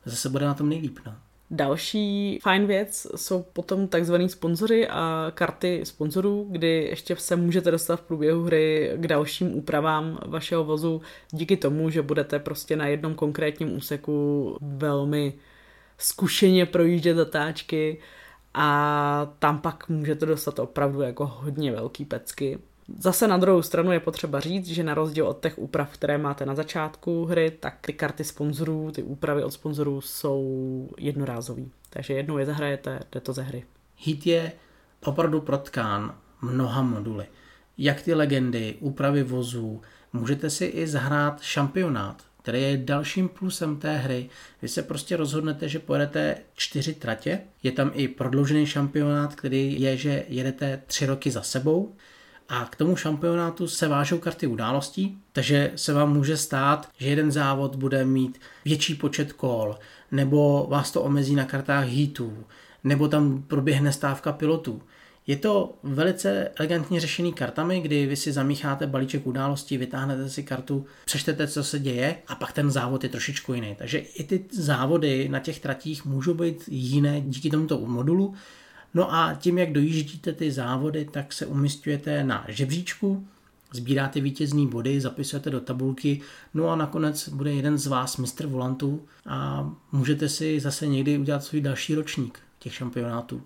zase 0.05 0.29
bude 0.29 0.47
na 0.47 0.55
tom 0.55 0.69
nejlíp. 0.69 0.99
No. 1.07 1.15
Další 1.51 2.39
fajn 2.43 2.67
věc 2.67 3.07
jsou 3.17 3.43
potom 3.43 3.89
takzvaný 3.89 4.29
sponzoři 4.29 4.89
a 4.89 5.33
karty 5.35 5.81
sponzorů, 5.85 6.47
kdy 6.51 6.87
ještě 6.91 7.17
se 7.17 7.37
můžete 7.37 7.71
dostat 7.71 7.97
v 7.97 8.03
průběhu 8.03 8.45
hry 8.45 8.93
k 8.97 9.07
dalším 9.07 9.55
úpravám 9.55 10.19
vašeho 10.27 10.65
vozu 10.65 11.03
díky 11.31 11.57
tomu, 11.57 11.91
že 11.91 12.03
budete 12.03 12.39
prostě 12.39 12.77
na 12.77 12.87
jednom 12.87 13.15
konkrétním 13.15 13.77
úseku 13.77 14.57
velmi 14.61 15.33
zkušeně 15.99 16.67
projíždět 16.67 17.17
zatáčky 17.17 17.99
a 18.55 19.33
tam 19.39 19.59
pak 19.59 19.89
můžete 19.89 20.27
dostat 20.27 20.59
opravdu 20.59 21.01
jako 21.01 21.27
hodně 21.27 21.73
velký 21.73 22.05
pecky. 22.05 22.59
Zase 22.99 23.29
na 23.29 23.37
druhou 23.37 23.63
stranu 23.63 23.93
je 23.93 24.01
potřeba 24.01 24.41
říct, 24.41 24.67
že 24.67 24.83
na 24.83 24.95
rozdíl 24.95 25.27
od 25.27 25.41
těch 25.41 25.59
úprav, 25.59 25.93
které 25.93 26.19
máte 26.19 26.47
na 26.47 26.55
začátku 26.55 27.25
hry, 27.25 27.51
tak 27.51 27.79
ty 27.81 27.93
karty 27.93 28.25
sponzorů, 28.25 28.91
ty 28.93 29.03
úpravy 29.03 29.45
od 29.45 29.51
sponzorů 29.51 30.01
jsou 30.01 30.89
jednorázový. 30.99 31.71
Takže 31.91 32.15
jednou 32.15 32.39
je 32.39 32.47
zahrajete, 32.47 33.01
jde 33.13 33.21
to 33.21 33.33
ze 33.33 33.43
hry. 33.43 33.65
Hit 33.97 34.27
je 34.27 34.53
opravdu 35.05 35.41
protkán 35.41 36.15
mnoha 36.43 36.83
moduly. 36.83 37.27
Jak 37.79 38.03
ty 38.03 38.15
legendy, 38.15 38.77
úpravy 38.81 39.23
vozů, 39.23 39.83
můžete 40.13 40.51
si 40.51 40.65
i 40.65 40.87
zahrát 40.87 41.41
šampionát, 41.41 42.23
který 42.43 42.63
je 42.63 42.77
dalším 42.77 43.29
plusem 43.29 43.77
té 43.77 43.97
hry. 43.97 44.29
Vy 44.63 44.69
se 44.69 44.83
prostě 44.83 45.17
rozhodnete, 45.17 45.69
že 45.69 45.79
pojedete 45.79 46.37
čtyři 46.55 46.95
tratě. 46.95 47.41
Je 47.63 47.73
tam 47.73 47.91
i 47.95 48.09
prodloužený 48.09 48.67
šampionát, 48.67 49.35
který 49.35 49.81
je, 49.81 49.97
že 49.97 50.25
jedete 50.29 50.83
tři 50.87 51.07
roky 51.07 51.31
za 51.31 51.43
sebou. 51.43 51.95
A 52.49 52.65
k 52.65 52.77
tomu 52.77 52.97
šampionátu 52.97 53.69
se 53.69 53.89
vážou 53.89 54.19
karty 54.19 54.47
událostí, 54.47 55.19
takže 55.33 55.73
se 55.77 55.93
vám 55.93 56.13
může 56.13 56.37
stát, 56.37 56.89
že 56.99 57.09
jeden 57.09 57.33
závod 57.33 57.77
bude 57.77 58.05
mít 58.05 58.41
větší 58.65 58.95
počet 58.95 59.33
kol, 59.33 59.79
nebo 60.11 60.67
vás 60.71 60.91
to 60.91 61.03
omezí 61.03 61.35
na 61.35 61.45
kartách 61.45 61.89
heatů, 61.89 62.45
nebo 62.85 63.09
tam 63.09 63.43
proběhne 63.43 63.93
stávka 63.93 64.33
pilotů. 64.33 64.83
Je 65.29 65.37
to 65.37 65.79
velice 65.83 66.49
elegantně 66.59 67.01
řešený 67.01 67.33
kartami, 67.33 67.81
kdy 67.81 68.07
vy 68.07 68.17
si 68.17 68.33
zamícháte 68.33 68.87
balíček 68.87 69.27
událostí, 69.27 69.79
vytáhnete 69.79 70.31
si 70.31 70.43
kartu, 70.43 70.87
přečtete, 71.05 71.49
co 71.49 71.65
se 71.65 71.79
děje 71.79 72.17
a 72.27 72.35
pak 72.35 72.53
ten 72.53 72.71
závod 72.71 73.05
je 73.05 73.11
trošičku 73.11 73.55
jiný. 73.55 73.75
Takže 73.79 73.99
i 73.99 74.25
ty 74.25 74.45
závody 74.51 75.29
na 75.29 75.39
těch 75.39 75.61
tratích 75.61 76.05
můžou 76.05 76.35
být 76.35 76.65
jiné 76.69 77.21
díky 77.21 77.51
tomuto 77.51 77.79
modulu. 77.79 78.35
No 78.95 79.15
a 79.15 79.35
tím, 79.35 79.59
jak 79.59 79.73
dojíždíte 79.73 80.33
ty 80.33 80.53
závody, 80.53 81.09
tak 81.13 81.33
se 81.33 81.47
umistujete 81.47 82.25
na 82.25 82.45
žebříčku, 82.49 83.27
sbíráte 83.73 84.21
vítězný 84.21 84.67
body, 84.67 85.01
zapisujete 85.01 85.51
do 85.51 85.61
tabulky, 85.61 86.21
no 86.55 86.69
a 86.69 86.77
nakonec 86.77 87.29
bude 87.29 87.53
jeden 87.53 87.79
z 87.79 87.87
vás 87.87 88.17
mistr 88.17 88.47
volantů 88.47 89.07
a 89.27 89.71
můžete 89.93 90.29
si 90.29 90.61
zase 90.61 90.87
někdy 90.87 91.19
udělat 91.19 91.45
svůj 91.45 91.61
další 91.61 91.95
ročník 91.95 92.39
těch 92.59 92.75
šampionátů. 92.75 93.43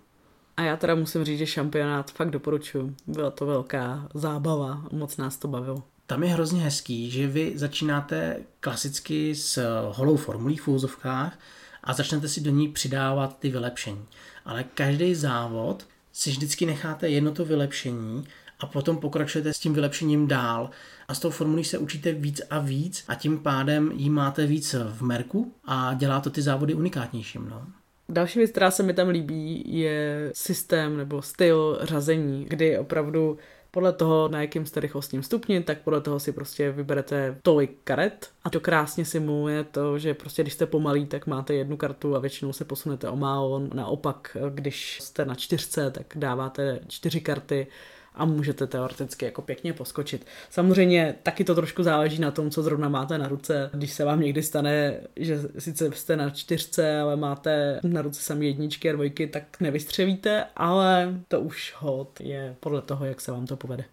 A 0.57 0.63
já 0.63 0.77
teda 0.77 0.95
musím 0.95 1.25
říct, 1.25 1.39
že 1.39 1.47
šampionát 1.47 2.11
fakt 2.11 2.31
doporučuji. 2.31 2.95
Byla 3.07 3.31
to 3.31 3.47
velká 3.47 4.09
zábava, 4.15 4.85
moc 4.93 5.17
nás 5.17 5.37
to 5.37 5.49
bavilo. 5.49 5.83
Tam 6.07 6.23
je 6.23 6.29
hrozně 6.29 6.61
hezký, 6.61 7.11
že 7.11 7.27
vy 7.27 7.53
začínáte 7.57 8.41
klasicky 8.61 9.35
s 9.35 9.63
holou 9.93 10.17
formulí 10.17 10.57
v 10.57 10.69
úzovkách 10.69 11.39
a 11.85 11.93
začnete 11.93 12.29
si 12.29 12.41
do 12.41 12.51
ní 12.51 12.69
přidávat 12.69 13.39
ty 13.39 13.51
vylepšení. 13.51 14.07
Ale 14.45 14.65
každý 14.65 15.15
závod 15.15 15.87
si 16.13 16.31
vždycky 16.31 16.67
necháte 16.67 17.09
jedno 17.09 17.33
to 17.33 17.45
vylepšení 17.45 18.25
a 18.61 18.67
potom 18.67 18.97
pokračujete 18.97 19.53
s 19.53 19.59
tím 19.59 19.75
vylepšením 19.75 20.29
dál 20.29 20.71
a 21.09 21.15
s 21.15 21.19
tou 21.19 21.31
formulí 21.31 21.65
se 21.65 21.79
učíte 21.79 22.13
víc 22.13 22.41
a 22.51 22.59
víc 22.59 23.05
a 23.09 23.15
tím 23.15 23.39
pádem 23.39 23.93
jí 23.95 24.11
máte 24.11 24.47
víc 24.47 24.75
v 24.75 25.03
merku 25.03 25.55
a 25.65 25.95
dělá 25.95 26.21
to 26.21 26.31
ty 26.31 26.43
závody 26.43 26.75
unikátnějším. 26.75 27.49
No. 27.49 27.67
Další 28.13 28.39
věc, 28.39 28.51
která 28.51 28.71
se 28.71 28.83
mi 28.83 28.95
tam 28.95 29.09
líbí, 29.09 29.63
je 29.67 30.31
systém 30.35 30.97
nebo 30.97 31.23
styl 31.23 31.79
řazení, 31.83 32.45
kdy 32.45 32.79
opravdu 32.79 33.39
podle 33.71 33.93
toho, 33.93 34.29
na 34.29 34.41
jakým 34.41 34.67
jste 34.67 34.81
rychlostním 34.81 35.23
stupni, 35.23 35.61
tak 35.61 35.79
podle 35.79 36.01
toho 36.01 36.21
si 36.21 36.33
prostě 36.33 36.73
vyberete 36.73 37.39
tolik 37.43 37.79
karet 37.85 38.31
a 38.45 38.51
to 38.51 38.61
krásně 38.61 39.05
simuluje 39.05 39.65
to, 39.65 39.99
že 39.99 40.15
prostě 40.15 40.43
když 40.43 40.55
jste 40.55 40.67
pomalý, 40.67 41.07
tak 41.07 41.27
máte 41.27 41.55
jednu 41.55 41.77
kartu 41.77 42.17
a 42.17 42.19
většinou 42.19 42.53
se 42.53 42.65
posunete 42.65 43.09
o 43.09 43.17
málo. 43.17 43.63
Naopak, 43.75 44.37
když 44.51 45.01
jste 45.01 45.25
na 45.25 45.35
čtyřce, 45.35 45.91
tak 45.91 46.07
dáváte 46.15 46.81
čtyři 46.89 47.21
karty 47.21 47.67
a 48.15 48.25
můžete 48.25 48.67
teoreticky 48.67 49.25
jako 49.25 49.43
pěkně 49.43 49.73
poskočit. 49.73 50.27
Samozřejmě 50.51 51.15
taky 51.23 51.45
to 51.45 51.55
trošku 51.55 51.83
záleží 51.83 52.21
na 52.21 52.31
tom, 52.31 52.51
co 52.51 52.63
zrovna 52.63 52.89
máte 52.89 53.19
na 53.19 53.29
ruce. 53.29 53.71
Když 53.73 53.93
se 53.93 54.05
vám 54.05 54.21
někdy 54.21 54.43
stane, 54.43 54.95
že 55.17 55.41
sice 55.59 55.91
jste 55.93 56.17
na 56.17 56.31
čtyřce, 56.31 57.01
ale 57.01 57.17
máte 57.17 57.81
na 57.83 58.03
ruce 58.03 58.23
sami 58.23 58.47
jedničky 58.47 58.91
a 58.91 58.93
dvojky, 58.93 59.27
tak 59.27 59.61
nevystřelíte, 59.61 60.45
ale 60.57 61.21
to 61.29 61.41
už 61.41 61.75
hod 61.77 62.21
je 62.21 62.57
podle 62.61 62.83
toho, 62.83 63.05
jak 63.05 63.21
se 63.21 63.33
vám 63.33 63.47
to 63.47 63.57
povede. 63.57 63.85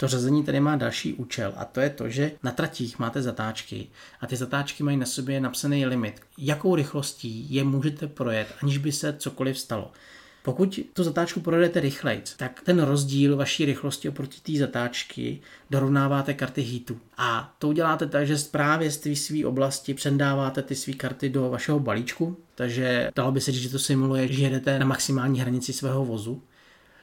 To 0.00 0.08
řazení 0.08 0.44
tady 0.44 0.60
má 0.60 0.76
další 0.76 1.14
účel 1.14 1.52
a 1.56 1.64
to 1.64 1.80
je 1.80 1.90
to, 1.90 2.08
že 2.08 2.30
na 2.42 2.50
tratích 2.50 2.98
máte 2.98 3.22
zatáčky 3.22 3.88
a 4.20 4.26
ty 4.26 4.36
zatáčky 4.36 4.82
mají 4.82 4.96
na 4.96 5.06
sobě 5.06 5.40
napsaný 5.40 5.86
limit, 5.86 6.20
jakou 6.38 6.74
rychlostí 6.74 7.54
je 7.54 7.64
můžete 7.64 8.06
projet, 8.06 8.54
aniž 8.62 8.78
by 8.78 8.92
se 8.92 9.12
cokoliv 9.12 9.58
stalo. 9.58 9.92
Pokud 10.48 10.80
tu 10.92 11.04
zatáčku 11.04 11.40
projedete 11.40 11.80
rychleji, 11.80 12.22
tak 12.36 12.60
ten 12.64 12.82
rozdíl 12.82 13.36
vaší 13.36 13.64
rychlosti 13.64 14.08
oproti 14.08 14.40
té 14.40 14.58
zatáčky 14.58 15.40
dorovnáváte 15.70 16.34
karty 16.34 16.60
hitu. 16.60 16.98
A 17.16 17.54
to 17.58 17.68
uděláte 17.68 18.06
tak, 18.06 18.26
že 18.26 18.36
právě 18.50 18.90
z 18.90 18.96
té 18.96 19.16
své 19.16 19.46
oblasti 19.46 19.94
předáváte 19.94 20.62
ty 20.62 20.74
své 20.74 20.92
karty 20.92 21.28
do 21.28 21.50
vašeho 21.50 21.80
balíčku, 21.80 22.36
takže 22.54 23.10
dalo 23.16 23.32
by 23.32 23.40
se 23.40 23.52
říct, 23.52 23.62
že 23.62 23.68
to 23.68 23.78
simuluje, 23.78 24.32
že 24.32 24.42
jedete 24.42 24.78
na 24.78 24.86
maximální 24.86 25.40
hranici 25.40 25.72
svého 25.72 26.04
vozu. 26.04 26.42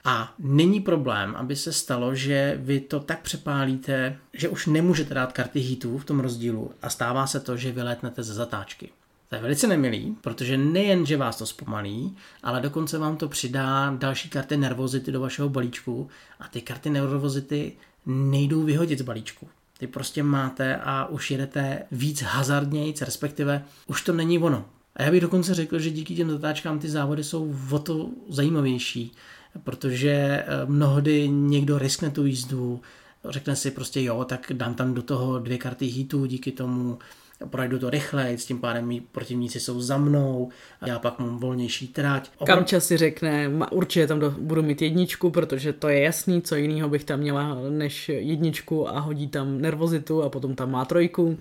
A 0.03 0.33
není 0.39 0.79
problém, 0.79 1.35
aby 1.35 1.55
se 1.55 1.73
stalo, 1.73 2.15
že 2.15 2.57
vy 2.61 2.79
to 2.79 2.99
tak 2.99 3.21
přepálíte, 3.21 4.17
že 4.33 4.49
už 4.49 4.67
nemůžete 4.67 5.13
dát 5.13 5.33
karty 5.33 5.59
hitů 5.59 5.97
v 5.97 6.05
tom 6.05 6.19
rozdílu 6.19 6.71
a 6.81 6.89
stává 6.89 7.27
se 7.27 7.39
to, 7.39 7.57
že 7.57 7.71
vylétnete 7.71 8.23
ze 8.23 8.33
zatáčky. 8.33 8.89
To 9.29 9.35
je 9.35 9.41
velice 9.41 9.67
nemilý, 9.67 10.15
protože 10.21 10.57
nejen, 10.57 11.05
že 11.05 11.17
vás 11.17 11.37
to 11.37 11.45
zpomalí, 11.45 12.17
ale 12.43 12.61
dokonce 12.61 12.97
vám 12.97 13.17
to 13.17 13.29
přidá 13.29 13.95
další 13.99 14.29
karty 14.29 14.57
nervozity 14.57 15.11
do 15.11 15.19
vašeho 15.19 15.49
balíčku 15.49 16.09
a 16.39 16.47
ty 16.47 16.61
karty 16.61 16.89
nervozity 16.89 17.73
nejdou 18.05 18.63
vyhodit 18.63 18.99
z 18.99 19.01
balíčku. 19.01 19.47
Ty 19.77 19.87
prostě 19.87 20.23
máte 20.23 20.75
a 20.75 21.05
už 21.05 21.31
jedete 21.31 21.83
víc 21.91 22.21
hazardnějc, 22.21 23.01
respektive 23.01 23.63
už 23.87 24.01
to 24.01 24.13
není 24.13 24.39
ono. 24.39 24.65
A 24.95 25.03
já 25.03 25.11
bych 25.11 25.21
dokonce 25.21 25.53
řekl, 25.53 25.79
že 25.79 25.89
díky 25.89 26.15
těm 26.15 26.29
zatáčkám 26.29 26.79
ty 26.79 26.89
závody 26.89 27.23
jsou 27.23 27.55
o 27.71 27.79
to 27.79 28.09
zajímavější, 28.29 29.11
protože 29.63 30.11
eh, 30.11 30.45
mnohdy 30.65 31.29
někdo 31.29 31.77
riskne 31.77 32.11
tu 32.11 32.25
jízdu, 32.25 32.81
řekne 33.29 33.55
si 33.55 33.71
prostě 33.71 34.01
jo, 34.01 34.25
tak 34.25 34.51
dám 34.53 34.73
tam 34.73 34.93
do 34.93 35.01
toho 35.01 35.39
dvě 35.39 35.57
karty 35.57 35.85
hitů, 35.85 36.25
díky 36.25 36.51
tomu 36.51 36.99
projdu 37.49 37.79
to 37.79 37.89
rychle, 37.89 38.29
s 38.29 38.45
tím 38.45 38.59
pádem 38.59 38.87
mý 38.87 39.01
protivníci 39.01 39.59
jsou 39.59 39.81
za 39.81 39.97
mnou, 39.97 40.49
a 40.81 40.87
já 40.87 40.99
pak 40.99 41.19
mám 41.19 41.37
volnější 41.37 41.87
trať. 41.87 42.31
Kamča 42.45 42.79
si 42.79 42.97
řekne, 42.97 43.51
určitě 43.71 44.07
tam 44.07 44.19
do, 44.19 44.31
budu 44.31 44.63
mít 44.63 44.81
jedničku, 44.81 45.29
protože 45.29 45.73
to 45.73 45.89
je 45.89 45.99
jasný, 45.99 46.41
co 46.41 46.55
jiného 46.55 46.89
bych 46.89 47.03
tam 47.03 47.19
měla 47.19 47.57
než 47.69 48.09
jedničku 48.09 48.89
a 48.89 48.99
hodí 48.99 49.27
tam 49.27 49.61
nervozitu 49.61 50.23
a 50.23 50.29
potom 50.29 50.55
tam 50.55 50.71
má 50.71 50.85
trojku, 50.85 51.37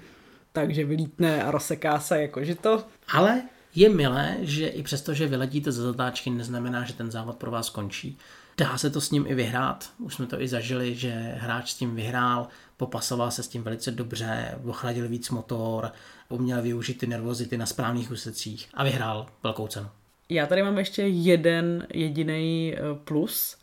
takže 0.52 0.84
vylítne 0.84 1.44
a 1.44 1.50
rozseká 1.50 2.00
se 2.00 2.22
jako 2.22 2.44
žito. 2.44 2.84
Ale 3.12 3.42
je 3.74 3.88
milé, 3.88 4.36
že 4.40 4.66
i 4.66 4.82
přesto, 4.82 5.14
že 5.14 5.26
vyletíte 5.26 5.72
ze 5.72 5.82
zatáčky, 5.82 6.30
neznamená, 6.30 6.84
že 6.84 6.92
ten 6.92 7.10
závod 7.10 7.36
pro 7.36 7.50
vás 7.50 7.70
končí. 7.70 8.18
Dá 8.56 8.78
se 8.78 8.90
to 8.90 9.00
s 9.00 9.10
ním 9.10 9.26
i 9.28 9.34
vyhrát. 9.34 9.90
Už 9.98 10.14
jsme 10.14 10.26
to 10.26 10.40
i 10.40 10.48
zažili, 10.48 10.94
že 10.94 11.10
hráč 11.36 11.70
s 11.70 11.74
tím 11.74 11.94
vyhrál, 11.94 12.48
popasoval 12.76 13.30
se 13.30 13.42
s 13.42 13.48
tím 13.48 13.62
velice 13.62 13.90
dobře, 13.90 14.58
ochladil 14.64 15.08
víc 15.08 15.30
motor, 15.30 15.92
uměl 16.28 16.62
využít 16.62 16.98
ty 16.98 17.06
nervozity 17.06 17.58
na 17.58 17.66
správných 17.66 18.10
úsecích 18.10 18.68
a 18.74 18.84
vyhrál 18.84 19.26
velkou 19.42 19.66
cenu. 19.66 19.88
Já 20.28 20.46
tady 20.46 20.62
mám 20.62 20.78
ještě 20.78 21.02
jeden 21.02 21.86
jediný 21.94 22.74
eh, 22.74 22.80
plus 23.04 23.56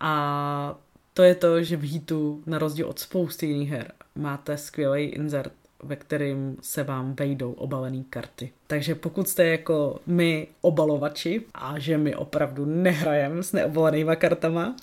a 0.00 0.78
to 1.14 1.22
je 1.22 1.34
to, 1.34 1.62
že 1.62 1.76
v 1.76 1.92
Heatu, 1.92 2.42
na 2.46 2.58
rozdíl 2.58 2.88
od 2.88 2.98
spousty 2.98 3.46
jiných 3.46 3.70
her, 3.70 3.92
máte 4.14 4.56
skvělý 4.56 5.04
insert 5.04 5.52
ve 5.82 5.96
kterým 5.96 6.56
se 6.62 6.84
vám 6.84 7.14
vejdou 7.14 7.52
obalené 7.52 8.02
karty. 8.10 8.52
Takže 8.66 8.94
pokud 8.94 9.28
jste 9.28 9.46
jako 9.46 10.00
my 10.06 10.48
obalovači 10.60 11.42
a 11.54 11.78
že 11.78 11.98
my 11.98 12.14
opravdu 12.14 12.64
nehrajeme 12.64 13.42
s 13.42 13.52
neobalenýma 13.52 14.16
kartama, 14.16 14.76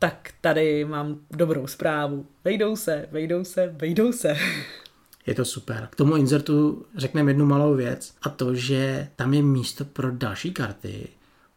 tak 0.00 0.30
tady 0.40 0.84
mám 0.84 1.18
dobrou 1.30 1.66
zprávu. 1.66 2.26
Vejdou 2.44 2.76
se, 2.76 3.08
vejdou 3.10 3.44
se, 3.44 3.74
vejdou 3.76 4.12
se. 4.12 4.36
Je 5.26 5.34
to 5.34 5.44
super. 5.44 5.88
K 5.92 5.96
tomu 5.96 6.16
insertu 6.16 6.86
řekneme 6.96 7.30
jednu 7.30 7.46
malou 7.46 7.74
věc 7.74 8.14
a 8.22 8.28
to, 8.28 8.54
že 8.54 9.08
tam 9.16 9.34
je 9.34 9.42
místo 9.42 9.84
pro 9.84 10.10
další 10.10 10.52
karty, 10.52 11.08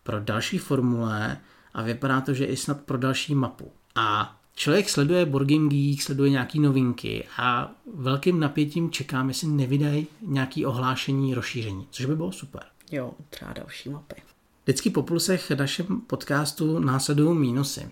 pro 0.04 0.20
další 0.20 0.58
formule 0.58 1.38
a 1.74 1.84
vypadá 1.84 2.22
to, 2.22 2.34
že 2.34 2.46
i 2.46 2.58
snad 2.58 2.82
pro 2.82 2.98
další 2.98 3.36
mapu. 3.36 3.72
A 3.96 4.40
Člověk 4.56 4.90
sleduje 4.90 5.26
Board 5.26 5.50
Game 5.50 5.70
Geek, 5.70 6.02
sleduje 6.02 6.30
nějaký 6.30 6.60
novinky 6.60 7.28
a 7.38 7.72
velkým 7.96 8.40
napětím 8.40 8.92
čekám, 8.92 9.28
jestli 9.28 9.48
nevydají 9.48 10.08
nějaký 10.22 10.66
ohlášení 10.66 11.34
rozšíření, 11.34 11.88
což 11.92 12.06
by 12.06 12.16
bylo 12.16 12.32
super. 12.32 12.64
Jo, 12.92 13.14
třeba 13.30 13.54
další 13.54 13.90
mapy. 13.90 14.16
Vždycky 14.64 14.90
po 14.90 15.04
plusech 15.04 15.52
našem 15.52 16.02
podcastu 16.02 16.80
následují 16.80 17.38
mínusy. 17.38 17.90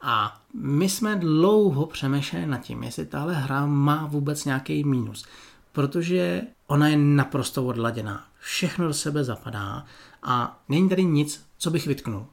A 0.00 0.42
my 0.54 0.88
jsme 0.88 1.16
dlouho 1.16 1.86
přemýšleli 1.86 2.46
nad 2.46 2.58
tím, 2.58 2.82
jestli 2.82 3.06
tahle 3.06 3.34
hra 3.34 3.66
má 3.66 4.06
vůbec 4.06 4.44
nějaký 4.44 4.84
mínus. 4.84 5.26
Protože 5.72 6.42
ona 6.66 6.88
je 6.88 6.96
naprosto 6.96 7.66
odladěná. 7.66 8.26
Všechno 8.40 8.86
do 8.86 8.94
sebe 8.94 9.24
zapadá 9.24 9.84
a 10.22 10.62
není 10.68 10.88
tady 10.88 11.04
nic, 11.04 11.46
co 11.58 11.70
bych 11.70 11.86
vytknul. 11.86 12.26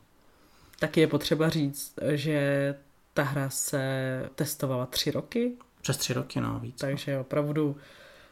Taky 0.80 1.00
je 1.00 1.08
potřeba 1.08 1.50
říct, 1.50 1.94
že 2.12 2.76
ta 3.14 3.24
hra 3.24 3.50
se 3.50 4.30
testovala 4.36 4.86
tři 4.86 5.12
roky. 5.12 5.52
Přes 5.82 5.98
tři 5.98 6.14
roky, 6.14 6.42
no 6.42 6.60
víc. 6.60 6.76
Takže 6.78 7.20
opravdu 7.20 7.76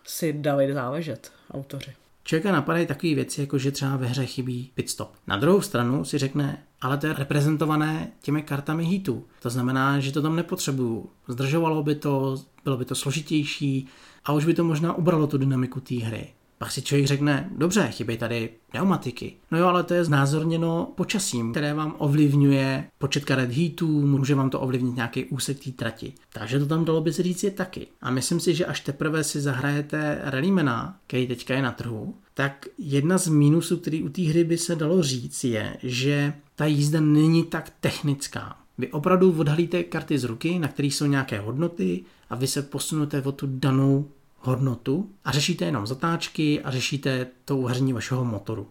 si 0.03 0.33
dali 0.33 0.73
záležet 0.73 1.31
autoři. 1.53 1.95
Člověka 2.27 2.51
napadají 2.51 2.87
takové 2.87 3.15
věci, 3.15 3.41
jako 3.41 3.57
že 3.57 3.71
třeba 3.71 3.97
ve 3.97 4.07
hře 4.07 4.25
chybí 4.25 4.71
pitstop. 4.73 5.15
Na 5.27 5.37
druhou 5.37 5.61
stranu 5.61 6.05
si 6.05 6.17
řekne, 6.17 6.63
ale 6.81 6.97
to 6.97 7.07
je 7.07 7.13
reprezentované 7.13 8.11
těmi 8.21 8.41
kartami 8.41 8.85
hitu. 8.85 9.25
To 9.41 9.49
znamená, 9.49 9.99
že 9.99 10.11
to 10.11 10.21
tam 10.21 10.35
nepotřebuju. 10.35 11.09
Zdržovalo 11.27 11.83
by 11.83 11.95
to, 11.95 12.37
bylo 12.63 12.77
by 12.77 12.85
to 12.85 12.95
složitější 12.95 13.87
a 14.25 14.33
už 14.33 14.45
by 14.45 14.53
to 14.53 14.63
možná 14.63 14.93
ubralo 14.93 15.27
tu 15.27 15.37
dynamiku 15.37 15.79
té 15.79 15.95
hry. 15.95 16.33
Pak 16.57 16.71
si 16.71 16.81
člověk 16.81 17.07
řekne, 17.07 17.49
dobře, 17.57 17.87
chybí 17.91 18.17
tady 18.17 18.49
pneumatiky. 18.71 19.33
No 19.51 19.57
jo, 19.57 19.67
ale 19.67 19.83
to 19.83 19.93
je 19.93 20.05
znázorněno 20.05 20.91
počasím, 20.95 21.51
které 21.51 21.73
vám 21.73 21.95
ovlivňuje 21.97 22.87
počet 22.97 23.25
karet 23.25 23.51
heatů, 23.51 24.07
může 24.07 24.35
vám 24.35 24.49
to 24.49 24.59
ovlivnit 24.59 24.95
nějaký 24.95 25.25
úsek 25.25 25.63
té 25.63 25.71
trati. 25.71 26.13
Takže 26.33 26.59
to 26.59 26.65
tam 26.65 26.85
dalo 26.85 27.01
by 27.01 27.13
se 27.13 27.23
říct 27.23 27.43
je 27.43 27.51
taky. 27.51 27.87
A 28.01 28.11
myslím 28.11 28.39
si, 28.39 28.55
že 28.55 28.65
až 28.65 28.79
teprve 28.79 29.23
si 29.23 29.41
zahrajete 29.41 30.19
Rallymana, 30.23 30.99
který 31.07 31.27
teďka 31.27 31.55
je 31.55 31.61
na 31.61 31.71
trhu, 31.71 32.15
tak 32.33 32.65
jedna 32.77 33.17
z 33.17 33.27
mínusů, 33.27 33.77
který 33.77 34.03
u 34.03 34.09
té 34.09 34.21
hry 34.21 34.43
by 34.43 34.57
se 34.57 34.75
dalo 34.75 35.03
říct, 35.03 35.43
je, 35.43 35.77
že 35.83 36.33
ta 36.55 36.65
jízda 36.65 36.99
není 37.01 37.43
tak 37.43 37.71
technická. 37.79 38.57
Vy 38.77 38.91
opravdu 38.91 39.35
odhalíte 39.37 39.83
karty 39.83 40.19
z 40.19 40.23
ruky, 40.23 40.59
na 40.59 40.67
kterých 40.67 40.95
jsou 40.95 41.05
nějaké 41.05 41.39
hodnoty 41.39 42.03
a 42.29 42.35
vy 42.35 42.47
se 42.47 42.61
posunete 42.61 43.21
o 43.21 43.31
tu 43.31 43.47
danou 43.49 44.07
hodnotu 44.45 45.09
a 45.25 45.31
řešíte 45.31 45.65
jenom 45.65 45.87
zatáčky 45.87 46.61
a 46.61 46.71
řešíte 46.71 47.27
to 47.45 47.57
uhrzení 47.57 47.93
vašeho 47.93 48.25
motoru 48.25 48.67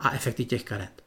a 0.00 0.10
efekty 0.10 0.44
těch 0.44 0.64
karet. 0.64 1.03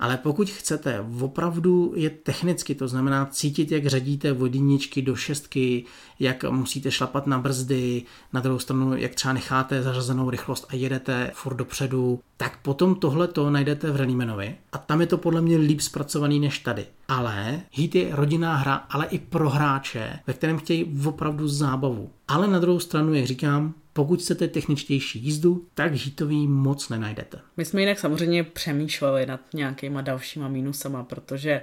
Ale 0.00 0.16
pokud 0.16 0.50
chcete 0.50 1.04
opravdu 1.20 1.92
je 1.96 2.10
technicky, 2.10 2.74
to 2.74 2.88
znamená 2.88 3.26
cítit, 3.26 3.72
jak 3.72 3.86
řadíte 3.86 4.32
vodiničky 4.32 5.02
do 5.02 5.16
šestky, 5.16 5.84
jak 6.20 6.44
musíte 6.50 6.90
šlapat 6.90 7.26
na 7.26 7.38
brzdy, 7.38 8.02
na 8.32 8.40
druhou 8.40 8.58
stranu, 8.58 8.96
jak 8.96 9.14
třeba 9.14 9.34
necháte 9.34 9.82
zařazenou 9.82 10.30
rychlost 10.30 10.66
a 10.68 10.74
jedete 10.74 11.30
furt 11.34 11.54
dopředu, 11.54 12.20
tak 12.36 12.62
potom 12.62 12.94
tohle 12.94 13.28
to 13.28 13.50
najdete 13.50 13.90
v 13.90 13.96
Rallymanovi 13.96 14.56
a 14.72 14.78
tam 14.78 15.00
je 15.00 15.06
to 15.06 15.18
podle 15.18 15.40
mě 15.40 15.56
líp 15.56 15.80
zpracovaný 15.80 16.40
než 16.40 16.58
tady. 16.58 16.86
Ale 17.08 17.60
Heat 17.72 17.94
je 17.94 18.16
rodinná 18.16 18.56
hra, 18.56 18.74
ale 18.74 19.06
i 19.06 19.18
pro 19.18 19.50
hráče, 19.50 20.18
ve 20.26 20.32
kterém 20.32 20.58
chtějí 20.58 21.00
opravdu 21.04 21.48
zábavu. 21.48 22.10
Ale 22.28 22.48
na 22.48 22.58
druhou 22.58 22.80
stranu, 22.80 23.14
jak 23.14 23.26
říkám, 23.26 23.74
pokud 23.92 24.20
chcete 24.20 24.48
techničtější 24.48 25.18
jízdu, 25.18 25.66
tak 25.74 25.92
hitový 25.94 26.48
moc 26.48 26.88
nenajdete. 26.88 27.40
My 27.56 27.64
jsme 27.64 27.80
jinak 27.80 27.98
samozřejmě 27.98 28.44
přemýšleli 28.44 29.26
nad 29.26 29.40
nějakýma 29.54 30.00
dalšíma 30.00 30.48
mínusama, 30.48 31.04
protože 31.04 31.62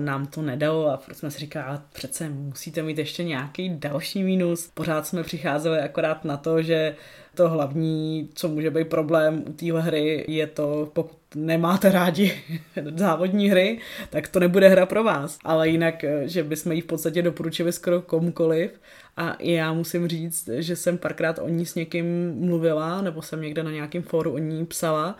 nám 0.00 0.26
to 0.26 0.42
nedalo 0.42 0.88
a 0.90 1.02
jsme 1.12 1.30
si 1.30 1.38
říkali, 1.38 1.78
přece 1.92 2.28
musíte 2.28 2.82
mít 2.82 2.98
ještě 2.98 3.24
nějaký 3.24 3.68
další 3.68 4.22
mínus. 4.22 4.70
Pořád 4.74 5.06
jsme 5.06 5.22
přicházeli 5.22 5.78
akorát 5.78 6.24
na 6.24 6.36
to, 6.36 6.62
že 6.62 6.96
to 7.34 7.48
hlavní, 7.48 8.30
co 8.34 8.48
může 8.48 8.70
být 8.70 8.88
problém 8.88 9.44
u 9.46 9.52
téhle 9.52 9.82
hry, 9.82 10.24
je 10.28 10.46
to, 10.46 10.90
pokud 10.92 11.16
nemáte 11.34 11.92
rádi 11.92 12.42
závodní 12.96 13.50
hry, 13.50 13.78
tak 14.10 14.28
to 14.28 14.40
nebude 14.40 14.68
hra 14.68 14.86
pro 14.86 15.04
vás. 15.04 15.38
Ale 15.44 15.68
jinak, 15.68 16.04
že 16.22 16.42
bychom 16.42 16.72
ji 16.72 16.80
v 16.80 16.86
podstatě 16.86 17.22
doporučili 17.22 17.72
skoro 17.72 18.02
komukoliv. 18.02 18.80
A 19.16 19.36
já 19.40 19.72
musím 19.72 20.08
říct, 20.08 20.48
že 20.58 20.76
jsem 20.76 20.98
párkrát 20.98 21.38
o 21.38 21.48
ní 21.48 21.66
s 21.66 21.74
někým 21.74 22.34
mluvila, 22.34 23.02
nebo 23.02 23.22
jsem 23.22 23.40
někde 23.40 23.62
na 23.62 23.70
nějakém 23.70 24.02
fóru 24.02 24.32
o 24.32 24.38
ní 24.38 24.66
psala 24.66 25.16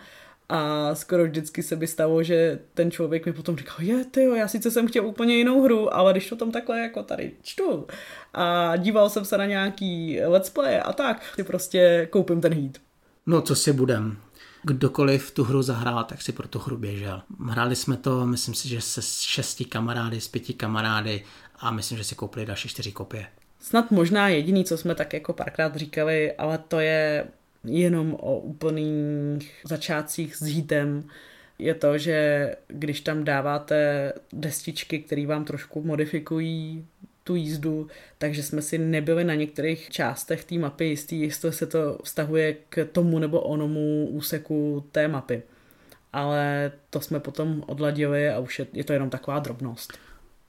a 0.49 0.95
skoro 0.95 1.23
vždycky 1.23 1.63
se 1.63 1.75
by 1.75 1.87
stalo, 1.87 2.23
že 2.23 2.59
ten 2.73 2.91
člověk 2.91 3.25
mi 3.25 3.33
potom 3.33 3.57
říkal, 3.57 3.75
je, 3.79 4.05
ty 4.05 4.29
já 4.35 4.47
sice 4.47 4.71
jsem 4.71 4.87
chtěl 4.87 5.07
úplně 5.07 5.35
jinou 5.35 5.61
hru, 5.61 5.95
ale 5.95 6.11
když 6.13 6.29
to 6.29 6.35
tam 6.35 6.51
takhle 6.51 6.79
jako 6.79 7.03
tady 7.03 7.31
čtu 7.41 7.87
a 8.33 8.75
díval 8.77 9.09
jsem 9.09 9.25
se 9.25 9.37
na 9.37 9.45
nějaký 9.45 10.19
let's 10.25 10.49
play 10.49 10.81
a 10.85 10.93
tak, 10.93 11.25
si 11.35 11.43
prostě 11.43 12.07
koupím 12.11 12.41
ten 12.41 12.53
heat. 12.53 12.77
No, 13.25 13.41
co 13.41 13.55
si 13.55 13.73
budem. 13.73 14.17
Kdokoliv 14.63 15.31
tu 15.31 15.43
hru 15.43 15.61
zahrál, 15.61 16.03
tak 16.03 16.21
si 16.21 16.31
pro 16.31 16.47
tu 16.47 16.59
hru 16.59 16.77
běžel. 16.77 17.21
Hráli 17.49 17.75
jsme 17.75 17.97
to, 17.97 18.25
myslím 18.25 18.53
si, 18.53 18.69
že 18.69 18.81
se 18.81 19.01
šesti 19.01 19.65
kamarády, 19.65 20.21
s 20.21 20.27
pěti 20.27 20.53
kamarády 20.53 21.23
a 21.59 21.71
myslím, 21.71 21.97
že 21.97 22.03
si 22.03 22.15
koupili 22.15 22.45
další 22.45 22.69
čtyři 22.69 22.91
kopie. 22.91 23.27
Snad 23.59 23.91
možná 23.91 24.27
jediný, 24.27 24.65
co 24.65 24.77
jsme 24.77 24.95
tak 24.95 25.13
jako 25.13 25.33
párkrát 25.33 25.75
říkali, 25.75 26.33
ale 26.33 26.57
to 26.57 26.79
je 26.79 27.27
jenom 27.67 28.13
o 28.19 28.39
úplných 28.39 29.61
začátcích 29.65 30.35
s 30.35 30.41
hitem, 30.41 31.03
je 31.59 31.73
to, 31.73 31.97
že 31.97 32.55
když 32.67 33.01
tam 33.01 33.23
dáváte 33.23 34.13
destičky, 34.33 34.99
které 34.99 35.27
vám 35.27 35.45
trošku 35.45 35.83
modifikují 35.83 36.85
tu 37.23 37.35
jízdu, 37.35 37.87
takže 38.17 38.43
jsme 38.43 38.61
si 38.61 38.77
nebyli 38.77 39.23
na 39.23 39.33
některých 39.33 39.89
částech 39.89 40.43
té 40.43 40.55
mapy 40.55 40.85
jistý, 40.85 41.21
jestli 41.21 41.53
se 41.53 41.65
to 41.65 41.97
vztahuje 42.03 42.55
k 42.69 42.85
tomu 42.91 43.19
nebo 43.19 43.41
onomu 43.41 44.07
úseku 44.07 44.85
té 44.91 45.07
mapy. 45.07 45.43
Ale 46.13 46.71
to 46.89 47.01
jsme 47.01 47.19
potom 47.19 47.63
odladili 47.67 48.29
a 48.29 48.39
už 48.39 48.59
je, 48.59 48.67
je 48.73 48.83
to 48.83 48.93
jenom 48.93 49.09
taková 49.09 49.39
drobnost. 49.39 49.97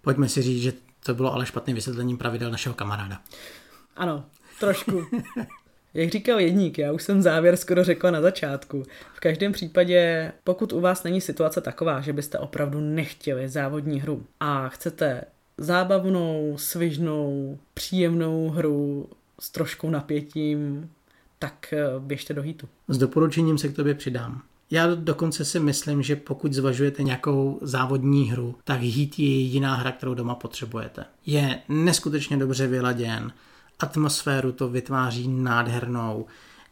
Pojďme 0.02 0.28
si 0.28 0.42
říct, 0.42 0.62
že 0.62 0.72
to 1.04 1.14
bylo 1.14 1.35
ale 1.35 1.46
špatné 1.46 1.74
vysvětlení 1.74 2.16
pravidel 2.16 2.50
našeho 2.50 2.74
kamaráda. 2.74 3.22
Ano, 3.96 4.24
trošku. 4.61 5.07
Jak 5.94 6.11
říkal 6.11 6.40
jedník, 6.40 6.79
já 6.79 6.92
už 6.92 7.03
jsem 7.03 7.22
závěr 7.22 7.57
skoro 7.57 7.85
řekla 7.85 8.11
na 8.11 8.20
začátku. 8.20 8.83
V 9.14 9.20
každém 9.20 9.53
případě, 9.53 10.33
pokud 10.44 10.72
u 10.72 10.81
vás 10.81 11.05
není 11.05 11.20
situace 11.20 11.61
taková, 11.61 12.01
že 12.01 12.12
byste 12.12 12.38
opravdu 12.38 12.81
nechtěli 12.81 13.48
závodní 13.48 14.01
hru 14.01 14.24
a 14.40 14.68
chcete 14.68 15.24
zábavnou, 15.59 16.55
svižnou, 16.59 17.59
příjemnou 17.74 18.48
hru 18.48 19.09
s 19.40 19.51
troškou 19.51 19.90
napětím, 19.90 20.90
tak 21.38 21.72
eh, 21.72 21.85
běžte 21.98 22.35
do 22.35 22.42
hitu. 22.42 22.68
S 22.88 22.98
doporučením 22.98 23.59
se 23.59 23.68
k 23.68 23.77
tobě 23.77 23.94
přidám. 23.94 24.42
Já 24.70 24.94
dokonce 24.94 25.44
si 25.44 25.61
myslím, 25.61 26.03
že 26.03 26.16
pokud 26.16 26.53
zvažujete 26.53 27.03
nějakou 27.03 27.59
závodní 27.62 28.31
hru, 28.31 28.55
tak 28.64 28.81
Heat 28.81 29.18
je 29.18 29.29
jiná 29.29 29.74
hra, 29.74 29.92
kterou 29.92 30.14
doma 30.14 30.35
potřebujete. 30.35 31.05
Je 31.27 31.59
neskutečně 31.68 32.37
dobře 32.37 32.66
vyladěn, 32.66 33.33
atmosféru 33.78 34.52
to 34.52 34.68
vytváří 34.68 35.28
nádhernou, 35.28 36.26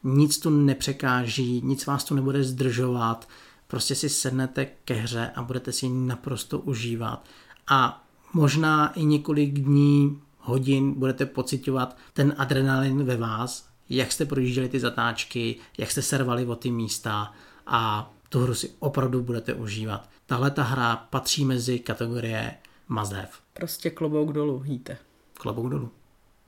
nic 0.04 0.38
tu 0.38 0.50
nepřekáží, 0.50 1.60
nic 1.64 1.86
vás 1.86 2.04
tu 2.04 2.14
nebude 2.14 2.44
zdržovat, 2.44 3.28
prostě 3.66 3.94
si 3.94 4.08
sednete 4.08 4.66
ke 4.84 4.94
hře 4.94 5.30
a 5.34 5.42
budete 5.42 5.72
si 5.72 5.86
ji 5.86 5.92
naprosto 5.92 6.58
užívat. 6.58 7.24
A 7.68 8.04
možná 8.32 8.92
i 8.92 9.04
několik 9.04 9.60
dní, 9.60 10.20
hodin 10.38 10.94
budete 10.94 11.26
pocitovat 11.26 11.96
ten 12.12 12.34
adrenalin 12.38 13.04
ve 13.04 13.16
vás, 13.16 13.68
jak 13.88 14.12
jste 14.12 14.24
projížděli 14.24 14.68
ty 14.68 14.80
zatáčky, 14.80 15.56
jak 15.78 15.90
jste 15.90 16.02
servali 16.02 16.46
o 16.46 16.56
ty 16.56 16.70
místa 16.70 17.32
a 17.66 18.12
tu 18.28 18.40
hru 18.40 18.54
si 18.54 18.70
opravdu 18.78 19.22
budete 19.22 19.54
užívat. 19.54 20.08
Tahle 20.26 20.50
ta 20.50 20.62
hra 20.62 20.96
patří 20.96 21.44
mezi 21.44 21.78
kategorie 21.78 22.54
have. 22.88 23.28
Prostě 23.52 23.90
klobouk 23.90 24.32
dolů, 24.32 24.58
hýte. 24.58 24.98
Klobouk 25.34 25.70
dolů. 25.70 25.90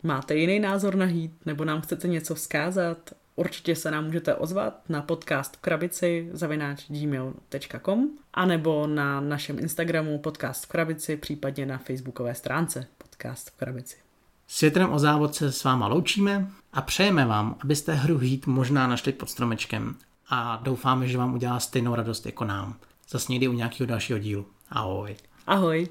Máte 0.03 0.37
jiný 0.37 0.61
názor 0.61 0.95
na 0.95 1.07
hít, 1.07 1.47
nebo 1.47 1.65
nám 1.65 1.81
chcete 1.81 2.09
něco 2.09 2.35
vzkázat? 2.35 3.11
Určitě 3.37 3.77
se 3.77 3.91
nám 3.91 4.05
můžete 4.05 4.35
ozvat 4.35 4.81
na 4.89 5.03
podcast 5.03 5.57
v 5.57 5.61
krabici 5.61 6.29
zavináč 6.33 6.85
gmail.com 6.89 8.09
a 8.35 8.45
nebo 8.45 8.87
na 8.87 9.21
našem 9.21 9.59
Instagramu 9.59 10.19
podcast 10.19 10.65
v 10.65 10.69
krabici, 10.69 11.17
případně 11.17 11.67
na 11.67 11.79
facebookové 11.79 12.35
stránce 12.35 12.87
podcast 12.99 13.51
v 13.51 13.57
krabici. 13.57 13.97
Světrem 14.47 14.93
o 14.93 14.99
závodce 14.99 15.53
s 15.53 15.65
váma 15.65 15.87
loučíme 15.87 16.51
a 16.73 16.83
přejeme 16.83 17.27
vám, 17.27 17.57
abyste 17.65 17.93
hru 17.93 18.19
Heat 18.19 18.47
možná 18.47 18.87
našli 18.87 19.13
pod 19.13 19.31
stromečkem 19.31 19.95
a 20.29 20.61
doufáme, 20.63 21.09
že 21.09 21.19
vám 21.19 21.35
udělá 21.35 21.61
stejnou 21.61 21.95
radost 21.95 22.27
jako 22.27 22.45
nám. 22.45 22.77
Zas 23.09 23.29
někdy 23.29 23.49
u 23.49 23.53
nějakého 23.53 23.87
dalšího 23.87 24.19
dílu. 24.19 24.47
Ahoj. 24.71 25.17
Ahoj. 25.47 25.89